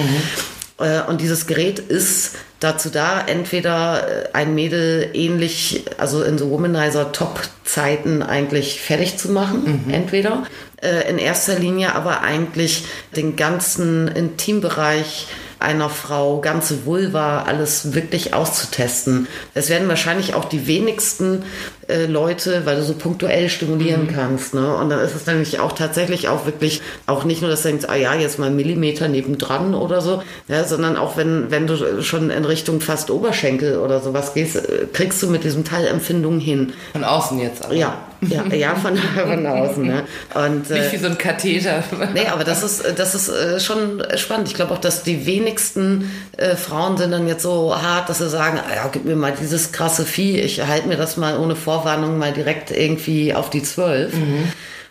[0.78, 8.22] Und dieses Gerät ist dazu da, entweder äh, ein Mädel ähnlich, also in so Womanizer-Top-Zeiten
[8.22, 10.44] eigentlich fertig zu machen, entweder.
[10.82, 12.84] Äh, In erster Linie aber eigentlich
[13.16, 19.26] den ganzen Intimbereich einer Frau, ganze Vulva, alles wirklich auszutesten.
[19.54, 21.44] Es werden wahrscheinlich auch die wenigsten
[21.88, 24.54] äh, Leute, weil du so punktuell stimulieren kannst.
[24.54, 24.74] Ne?
[24.76, 27.86] Und dann ist es nämlich auch tatsächlich auch wirklich, auch nicht nur, dass du denkst,
[27.88, 32.02] ah ja, jetzt mal einen Millimeter nebendran oder so, ja, sondern auch wenn, wenn du
[32.02, 36.40] schon in Richtung fast Oberschenkel oder sowas gehst, äh, kriegst du mit diesem Teil Empfindungen
[36.40, 36.72] hin.
[36.92, 37.74] Von außen jetzt aber.
[37.74, 39.86] Ja, ja, ja, von, von außen.
[39.86, 40.04] Ne?
[40.34, 41.82] Und, Nicht äh, wie so ein Katheter.
[42.14, 44.48] Nee, aber das ist, das ist äh, schon spannend.
[44.48, 48.28] Ich glaube auch, dass die wenigsten äh, Frauen sind dann jetzt so hart, dass sie
[48.28, 51.56] sagen, ah ja, gib mir mal dieses krasse Vieh, ich halte mir das mal ohne
[51.56, 54.12] Vorwarnung mal direkt irgendwie auf die Zwölf.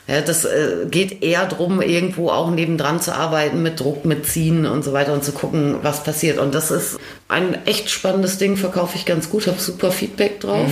[0.08, 4.68] Ja, das äh, geht eher drum, irgendwo auch nebendran zu arbeiten, mit Druck, mit Ziehen
[4.68, 6.38] und so weiter und zu gucken, was passiert.
[6.38, 10.70] Und das ist ein echt spannendes Ding, verkaufe ich ganz gut, habe super Feedback drauf.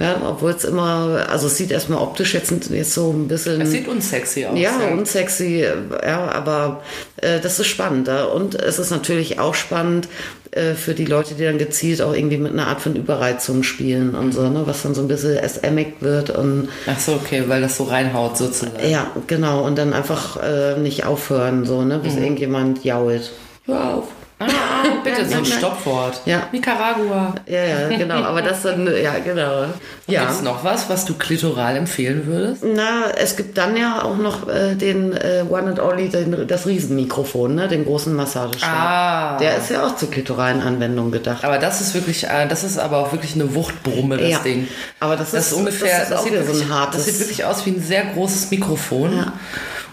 [0.00, 3.60] Ja, obwohl es immer, also es sieht erstmal optisch jetzt, jetzt so ein bisschen.
[3.60, 4.58] Es sieht unsexy aus.
[4.58, 5.66] Ja, unsexy,
[6.02, 6.82] ja, aber
[7.18, 8.08] äh, das ist spannend.
[8.08, 8.24] Ja?
[8.24, 10.08] Und es ist natürlich auch spannend
[10.52, 14.14] äh, für die Leute, die dann gezielt auch irgendwie mit einer Art von Überreizung spielen
[14.14, 14.62] und so, ne?
[14.64, 18.38] was dann so ein bisschen SMig wird und Ach so, okay, weil das so reinhaut
[18.38, 18.88] sozusagen.
[18.88, 23.32] ja, genau, und dann einfach äh, nicht aufhören, so, ne, bis irgendjemand jault.
[23.66, 24.04] Hör auf.
[25.04, 26.22] Bitte, ja, so ein Stoppwort.
[26.24, 26.44] Ja.
[26.52, 27.34] Nicaragua.
[27.46, 28.22] Ja, ja, genau.
[28.22, 29.64] Aber das dann, ja, genau.
[30.06, 30.20] Ja.
[30.20, 32.64] Gibt es noch was, was du klitoral empfehlen würdest?
[32.64, 36.66] Na, es gibt dann ja auch noch äh, den äh, One and Only, den, das
[36.66, 37.68] Riesenmikrofon, ne?
[37.68, 38.70] den großen Massagestab.
[38.72, 39.36] Ah.
[39.38, 41.44] Der ist ja auch zur klitoralen Anwendung gedacht.
[41.44, 44.38] Aber das ist wirklich, äh, das ist aber auch wirklich eine Wuchtbrumme, das Ja.
[44.38, 44.66] Ding.
[45.00, 47.20] Aber das ist- ungefähr, das ist auch sieht wieder so ein wirklich, hartes- Das sieht
[47.20, 49.16] wirklich aus wie ein sehr großes Mikrofon.
[49.16, 49.32] Ja.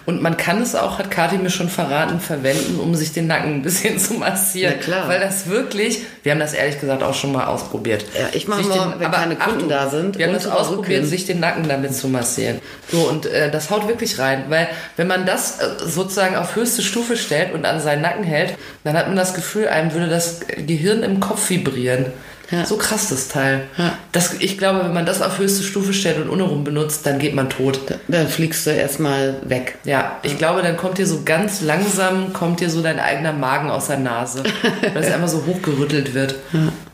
[0.07, 3.55] Und man kann es auch, hat Kathi mir schon verraten, verwenden, um sich den Nacken
[3.55, 4.75] ein bisschen zu massieren.
[4.77, 5.07] Na klar.
[5.09, 8.05] Weil das wirklich, wir haben das ehrlich gesagt auch schon mal ausprobiert.
[8.17, 10.47] Ja, ich mache mal, den- wenn aber keine Kunden Achtung, da sind, Wir haben das
[10.47, 12.59] ausprobiert, sich den Nacken damit zu massieren.
[12.89, 14.45] So, und äh, das haut wirklich rein.
[14.47, 18.55] Weil wenn man das äh, sozusagen auf höchste Stufe stellt und an seinen Nacken hält,
[18.85, 22.05] dann hat man das Gefühl, einem würde das Gehirn im Kopf vibrieren.
[22.51, 22.65] Ja.
[22.65, 23.63] So krass das Teil.
[23.77, 23.97] Ja.
[24.13, 27.19] Das, ich glaube, wenn man das auf höchste Stufe stellt und ohne rum benutzt, dann
[27.19, 27.79] geht man tot.
[28.07, 29.77] Dann fliegst du erstmal weg.
[29.83, 33.69] Ja, ich glaube, dann kommt dir so ganz langsam, kommt dir so dein eigener Magen
[33.69, 34.43] aus der Nase,
[34.93, 36.35] weil es einfach so hochgerüttelt wird.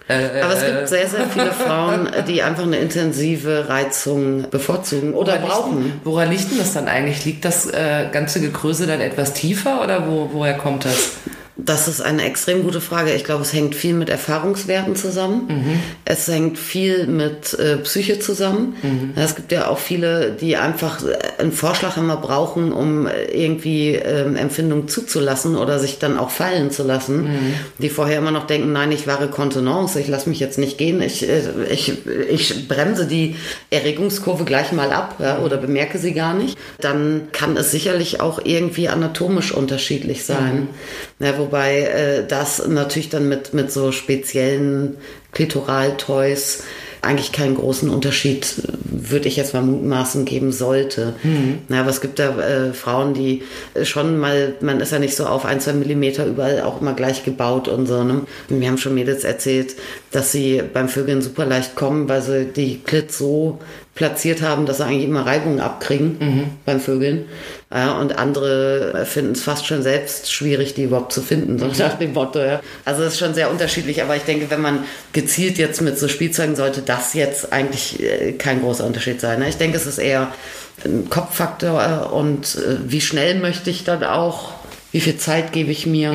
[0.10, 5.34] Äh, Aber es gibt sehr, sehr viele Frauen, die einfach eine intensive Reizung bevorzugen oder
[5.34, 5.84] woran liegt brauchen.
[5.84, 7.24] denn- Woran liegt denn das dann eigentlich?
[7.24, 11.12] Liegt das äh, ganze Gekröse dann etwas tiefer oder wo, woher kommt das?
[11.56, 13.14] Das ist eine extrem gute Frage.
[13.14, 15.48] Ich glaube, es hängt viel mit Erfahrungswerten zusammen.
[16.04, 18.76] Es hängt viel mit äh, Psyche zusammen.
[19.16, 23.96] Es gibt ja auch viele, die einfach äh, einen Vorschlag immer brauchen, um äh, irgendwie
[23.96, 27.28] ähm, Empfindungen zuzulassen oder sich dann auch fallen zu lassen.
[27.78, 31.02] Die vorher immer noch denken, nein, ich wahre Kontenance, ich lasse mich jetzt nicht gehen,
[31.04, 31.94] ich, äh, ich,
[32.30, 33.36] ich bremse die
[33.70, 36.58] Erregungskurve gleich mal ab ja, oder bemerke sie gar nicht.
[36.82, 40.70] Dann kann es sicherlich auch irgendwie anatomisch unterschiedlich sein.
[41.20, 44.98] Ja, wobei äh, das natürlich dann mit, mit so speziellen
[45.32, 46.64] Klitoraltoys
[47.04, 51.14] eigentlich keinen großen Unterschied, würde ich jetzt mal mutmaßen, geben sollte.
[51.68, 53.44] Na, aber es gibt da äh, Frauen, die
[53.84, 57.26] schon mal, man ist ja nicht so auf ein, zwei Millimeter überall auch immer gleich
[57.26, 58.06] gebaut und so.
[58.06, 58.22] Ne?
[58.48, 59.76] Wir haben schon Mädels erzählt,
[60.12, 63.60] dass sie beim Vögeln super leicht kommen, weil sie die Klit so
[63.96, 67.26] platziert haben, dass sie eigentlich immer Reibungen abkriegen beim Vögeln.
[67.72, 71.98] Ja, und andere finden es fast schon selbst schwierig, die überhaupt zu finden, so nach
[71.98, 72.40] dem Motto.
[72.40, 72.62] Ja.
[72.86, 76.08] Also es ist schon sehr unterschiedlich, aber ich denke, wenn man gezielt jetzt mit so
[76.08, 79.40] Spielzeugen sollte das jetzt eigentlich äh, kein großer Unterschied sein.
[79.40, 79.50] Ne?
[79.50, 80.32] Ich denke, es ist eher
[80.86, 84.52] ein Kopffaktor und äh, wie schnell möchte ich dann auch,
[84.94, 86.14] wie viel Zeit gebe ich mir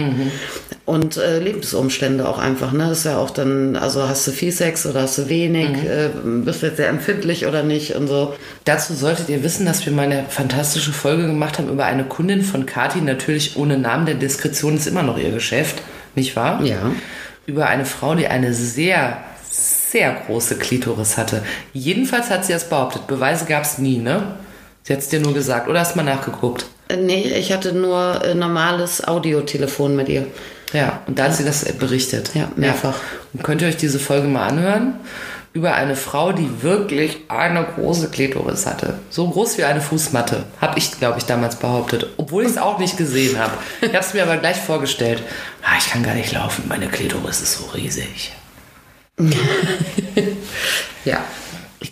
[0.85, 2.73] und äh, Lebensumstände auch einfach.
[2.73, 2.87] Ne?
[2.89, 6.11] Das ist ja auch dann, also hast du viel Sex oder hast du wenig, äh,
[6.15, 8.37] bist du jetzt sehr empfindlich oder nicht und so.
[8.65, 12.43] Dazu solltet ihr wissen, dass wir mal eine fantastische Folge gemacht haben über eine Kundin
[12.43, 15.83] von Kati, natürlich ohne Namen, denn Diskretion ist immer noch ihr Geschäft,
[16.15, 16.63] nicht wahr?
[16.65, 16.93] Ja.
[17.47, 19.19] Über eine Frau, die eine sehr,
[19.51, 21.43] sehr große Klitoris hatte.
[21.73, 23.09] Jedenfalls hat sie das behauptet.
[23.09, 24.37] Beweise gab es nie, ne?
[24.85, 25.69] Sie hat es dir nur gesagt.
[25.69, 26.67] Oder hast du mal nachgeguckt?
[26.97, 30.27] Nee, ich hatte nur äh, normales Audiotelefon mit ihr.
[30.73, 32.31] Ja, und da hat sie das berichtet.
[32.35, 32.97] Ja, mehrfach.
[33.33, 34.95] Und könnt ihr euch diese Folge mal anhören?
[35.55, 38.99] Über eine Frau, die wirklich eine große Klitoris hatte.
[39.09, 40.45] So groß wie eine Fußmatte.
[40.61, 42.07] Habe ich, glaube ich, damals behauptet.
[42.19, 43.53] Obwohl ich es auch nicht gesehen habe.
[43.81, 45.23] Ich habe es mir aber gleich vorgestellt.
[45.63, 46.65] Ah, ich kann gar nicht laufen.
[46.69, 48.33] Meine Klitoris ist so riesig.
[51.05, 51.25] Ja.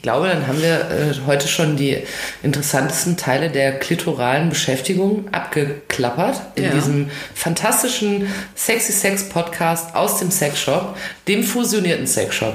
[0.07, 1.99] Ich glaube, dann haben wir äh, heute schon die
[2.45, 6.71] interessantesten Teile der klitoralen Beschäftigung abgeklappert in Ja.
[6.71, 10.97] diesem fantastischen Sexy Sex Podcast aus dem Sexshop,
[11.27, 12.55] dem fusionierten Sexshop.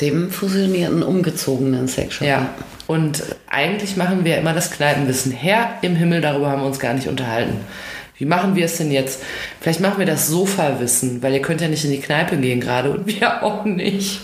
[0.00, 2.24] Dem fusionierten, umgezogenen Sexshop.
[2.28, 2.50] Ja.
[2.86, 5.32] Und eigentlich machen wir immer das Kneipenwissen.
[5.32, 7.56] Herr im Himmel, darüber haben wir uns gar nicht unterhalten.
[8.16, 9.20] Wie machen wir es denn jetzt?
[9.60, 12.92] Vielleicht machen wir das Sofawissen, weil ihr könnt ja nicht in die Kneipe gehen gerade
[12.92, 14.20] und wir auch nicht.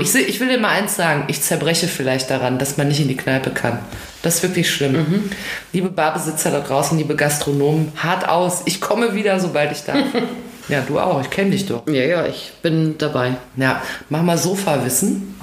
[0.00, 3.00] Ich, seh- ich will dir mal eins sagen, ich zerbreche vielleicht daran, dass man nicht
[3.00, 3.78] in die Kneipe kann.
[4.22, 5.30] Das ist wirklich schlimm.
[5.72, 8.62] Liebe Barbesitzer da draußen, liebe Gastronomen, hart aus.
[8.66, 10.04] Ich komme wieder, sobald ich darf.
[10.68, 11.86] ja, du auch, ich kenne dich doch.
[11.86, 13.32] Ja, ja, ich bin dabei.
[13.56, 15.34] Ja, mach mal Sofawissen.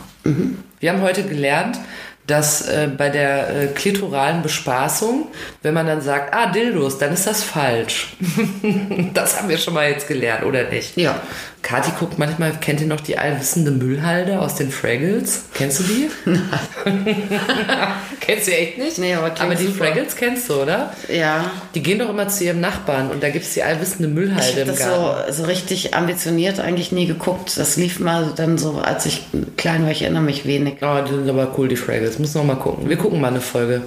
[0.80, 1.80] Wir haben heute gelernt,
[2.28, 5.28] dass äh, bei der äh, klitoralen Bespaßung,
[5.64, 8.18] wenn man dann sagt, ah, Dildos, dann ist das falsch.
[9.14, 10.98] das haben wir schon mal jetzt gelernt, oder nicht?
[10.98, 11.22] Ja.
[11.62, 15.44] Kathi guckt manchmal, kennt ihr noch die allwissende Müllhalde aus den Fraggles?
[15.54, 16.10] Kennst du die?
[18.22, 18.98] kennst du echt nicht?
[19.00, 19.86] Nee, aber aber die super.
[19.86, 20.94] Fraggles kennst du, oder?
[21.10, 21.52] Ja.
[21.76, 24.52] Die gehen doch immer zu ihrem Nachbarn und da gibt es die allwissende Ich Müllhalde
[24.52, 25.34] habe im das Garten.
[25.34, 27.58] so, so richtig ambitioniert eigentlich nie geguckt.
[27.58, 29.26] Das lief mal dann so, als ich
[29.58, 29.92] klein war.
[29.92, 30.76] Ich erinnere mich wenig.
[30.82, 32.20] Oh, die sind aber cool, die Fraggles.
[32.20, 32.88] Muss noch mal gucken.
[32.88, 33.82] Wir gucken mal eine Folge.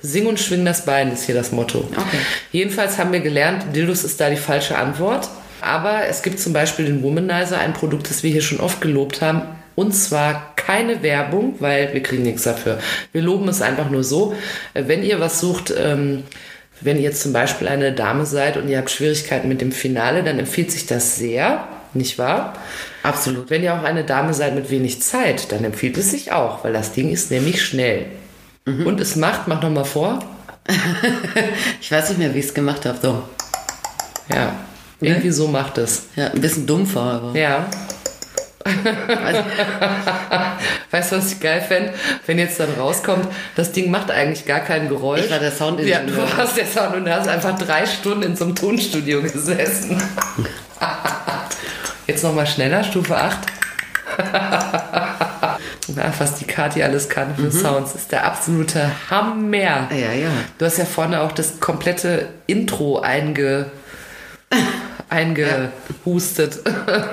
[0.00, 1.88] Sing und schwing das Bein ist hier das Motto.
[1.90, 2.18] Okay.
[2.52, 5.28] Jedenfalls haben wir gelernt, Dildos ist da die falsche Antwort.
[5.62, 9.20] Aber es gibt zum Beispiel den Womanizer, ein Produkt, das wir hier schon oft gelobt
[9.22, 9.42] haben.
[9.76, 12.78] Und zwar keine Werbung, weil wir kriegen nichts dafür.
[13.12, 14.34] Wir loben es einfach nur so.
[14.74, 16.24] Äh, Wenn ihr was sucht, ähm,
[16.80, 20.22] wenn ihr jetzt zum Beispiel eine Dame seid und ihr habt Schwierigkeiten mit dem Finale,
[20.22, 21.66] dann empfiehlt sich das sehr.
[21.92, 22.54] nicht wahr?
[23.02, 23.50] Absolut.
[23.50, 26.72] Wenn ihr auch eine Dame seid mit wenig Zeit, dann empfiehlt es sich auch, weil
[26.72, 28.06] das Ding ist nämlich schnell.
[28.66, 30.20] Und es macht, mach noch mal vor.
[31.80, 32.98] Ich weiß nicht mehr, wie ich es gemacht habe.
[33.02, 33.22] So.
[34.32, 34.54] Ja,
[35.00, 36.04] irgendwie so macht es.
[36.16, 37.38] Ja, ein bisschen dumpfer, aber.
[37.38, 37.66] Ja.
[40.90, 41.94] weißt du, was ich geil fände?
[42.26, 43.26] Wenn jetzt dann rauskommt,
[43.56, 45.24] das Ding macht eigentlich gar kein Geräusch.
[45.24, 46.00] Ich war der Soundingenieur.
[46.00, 49.22] Ja, du warst der Sound und du hast einfach drei Stunden in so einem Tonstudio
[49.22, 49.96] gesessen.
[52.06, 53.38] Jetzt nochmal schneller, Stufe 8.
[55.94, 59.88] Na, was die Kati alles kann für Sounds, ist der absolute Hammer.
[59.90, 60.28] Ja, ja.
[60.58, 63.66] Du hast ja vorne auch das komplette Intro einge,
[65.10, 66.60] eingehustet.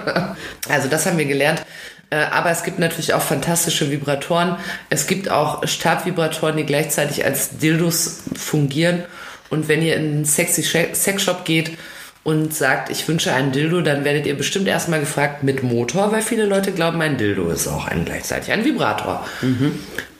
[0.70, 1.62] also das haben wir gelernt.
[2.10, 4.56] Äh, Aber es gibt natürlich auch fantastische Vibratoren.
[4.90, 9.04] Es gibt auch Stabvibratoren, die gleichzeitig als Dildos fungieren.
[9.50, 11.78] Und wenn ihr in einen sexy Sh- Sexshop geht
[12.24, 16.22] und sagt, ich wünsche einen Dildo, dann werdet ihr bestimmt erstmal gefragt mit Motor, weil
[16.22, 19.26] viele Leute glauben, ein Dildo ist auch ein, gleichzeitig ein Vibrator.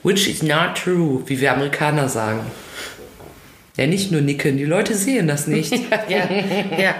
[0.02, 2.40] Which is not true, wie wir Amerikaner sagen.
[3.78, 5.72] Ja, nicht nur nicken, die Leute sehen das nicht.
[6.08, 6.28] Ja,
[6.78, 6.94] ja.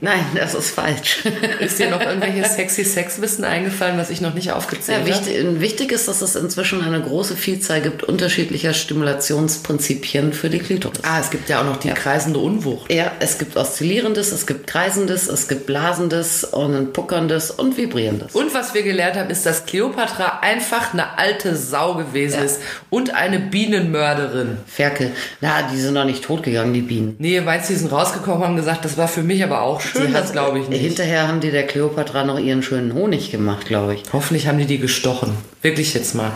[0.00, 1.24] Nein, das ist falsch.
[1.60, 5.26] Ist dir noch irgendwelches sexy Sexwissen eingefallen, was ich noch nicht aufgezählt Ja, habe?
[5.26, 11.00] wichtig, wichtig ist, dass es inzwischen eine große Vielzahl gibt unterschiedlicher Stimulationsprinzipien für die Klitoris.
[11.02, 12.90] Ah, es gibt ja auch noch die kreisende Unwucht.
[12.92, 18.34] Ja, es gibt oszillierendes, es gibt kreisendes, es gibt blasendes und ein puckerndes und vibrierendes.
[18.34, 22.44] Und was wir gelernt haben, ist, dass Kleopatra einfach eine alte Sau gewesen Ja.
[22.44, 22.60] ist
[22.90, 24.58] und eine Bienenmörderin.
[24.66, 25.12] Ferkel.
[25.40, 27.16] Na, die sind noch nicht totgegangen, die Bienen.
[27.18, 29.80] Nee, meinst du, die sind rausgekommen und haben gesagt, das war für mich aber auch
[29.80, 30.80] schön, Die das glaube ich nicht.
[30.80, 34.02] Hinterher haben die der Kleopatra noch ihren schönen Honig gemacht, glaube ich.
[34.12, 35.36] Hoffentlich haben die die gestochen.
[35.60, 36.32] Wirklich jetzt mal.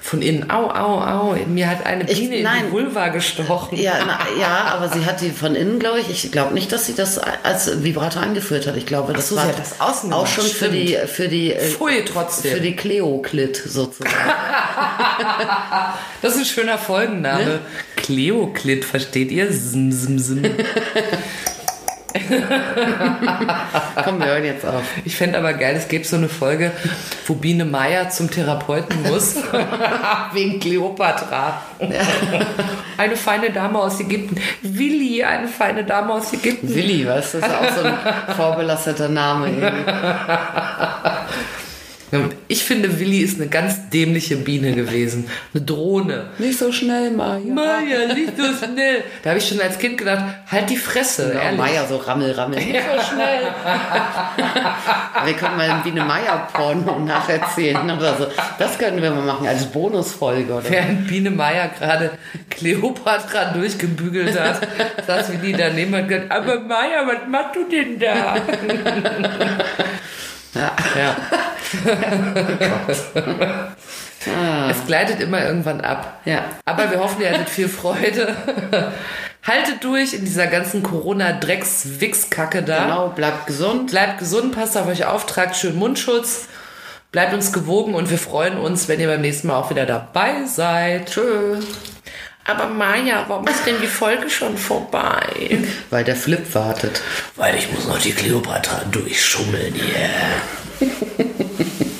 [0.00, 0.50] Von innen.
[0.50, 1.36] Au, au, au.
[1.46, 2.64] Mir hat eine Ich- Biene in nein.
[2.66, 3.78] die Vulva gestochen.
[3.78, 6.10] Ja, na, ja, aber sie hat die von innen, glaube ich.
[6.10, 8.76] Ich glaube nicht, dass sie das als Vibrator angeführt hat.
[8.76, 11.54] Ich glaube, das so, sie war das außen auch gemacht, schon für die für die
[11.54, 12.52] äh, Pfui, trotzdem.
[12.52, 14.12] für die Kleoklit sozusagen.
[16.22, 17.44] Das ist ein schöner Folgenname.
[17.44, 17.58] Ne?
[18.04, 19.50] Kleoklit, versteht ihr?
[19.50, 20.42] Sim, sim, sim.
[24.04, 24.82] Komm, wir hören jetzt auf.
[25.06, 26.70] Ich fände aber geil, es gäbe so eine Folge,
[27.26, 29.36] wo Biene Meier zum Therapeuten muss.
[30.34, 31.62] Wegen Kleopatra.
[32.98, 34.36] Eine feine Dame aus Ägypten.
[34.62, 36.72] Willi, eine feine Dame aus Ägypten.
[36.72, 37.32] Willi, was?
[37.32, 37.96] Das ist auch so ein
[38.36, 39.48] vorbelasteter Name.
[39.48, 39.90] irgendwie.
[42.48, 45.28] Ich finde, Willi ist eine ganz dämliche Biene gewesen.
[45.52, 46.26] Eine Drohne.
[46.38, 47.52] Nicht so schnell, Maja.
[47.52, 49.02] Meier, nicht so schnell.
[49.22, 51.58] Da habe ich schon als Kind gedacht, halt die Fresse, Ja, ehrlich.
[51.58, 52.58] Meier, so rammel, rammel.
[52.58, 53.44] Nicht so schnell.
[55.24, 58.26] wir können mal wie eine Meier-Porno nacherzählen oder so.
[58.58, 60.52] Das könnten wir mal machen als Bonusfolge.
[60.52, 60.70] Oder?
[60.70, 62.10] Während Biene Meier gerade
[62.50, 64.66] Kleopatra durchgebügelt hat,
[65.06, 68.36] saß Willi daneben und gesagt, aber Meier, was machst du denn da?
[70.54, 70.72] Ja.
[70.96, 71.16] Ja.
[74.70, 76.20] Es gleitet immer irgendwann ab.
[76.24, 76.44] Ja.
[76.64, 78.34] Aber wir hoffen, ihr hattet viel Freude.
[79.42, 82.84] Haltet durch in dieser ganzen Corona-Drecks-Wix-Kacke da.
[82.84, 83.90] Genau, bleibt gesund.
[83.90, 86.48] Bleibt gesund, passt auf euch auf, tragt schön Mundschutz.
[87.12, 90.46] Bleibt uns gewogen und wir freuen uns, wenn ihr beim nächsten Mal auch wieder dabei
[90.46, 91.10] seid.
[91.10, 91.60] Tschö.
[92.44, 95.58] Aber Maja, warum ist denn die Folge schon vorbei?
[95.88, 97.00] Weil der Flip wartet.
[97.36, 100.10] Weil ich muss noch die Kleopatra durchschummeln hier.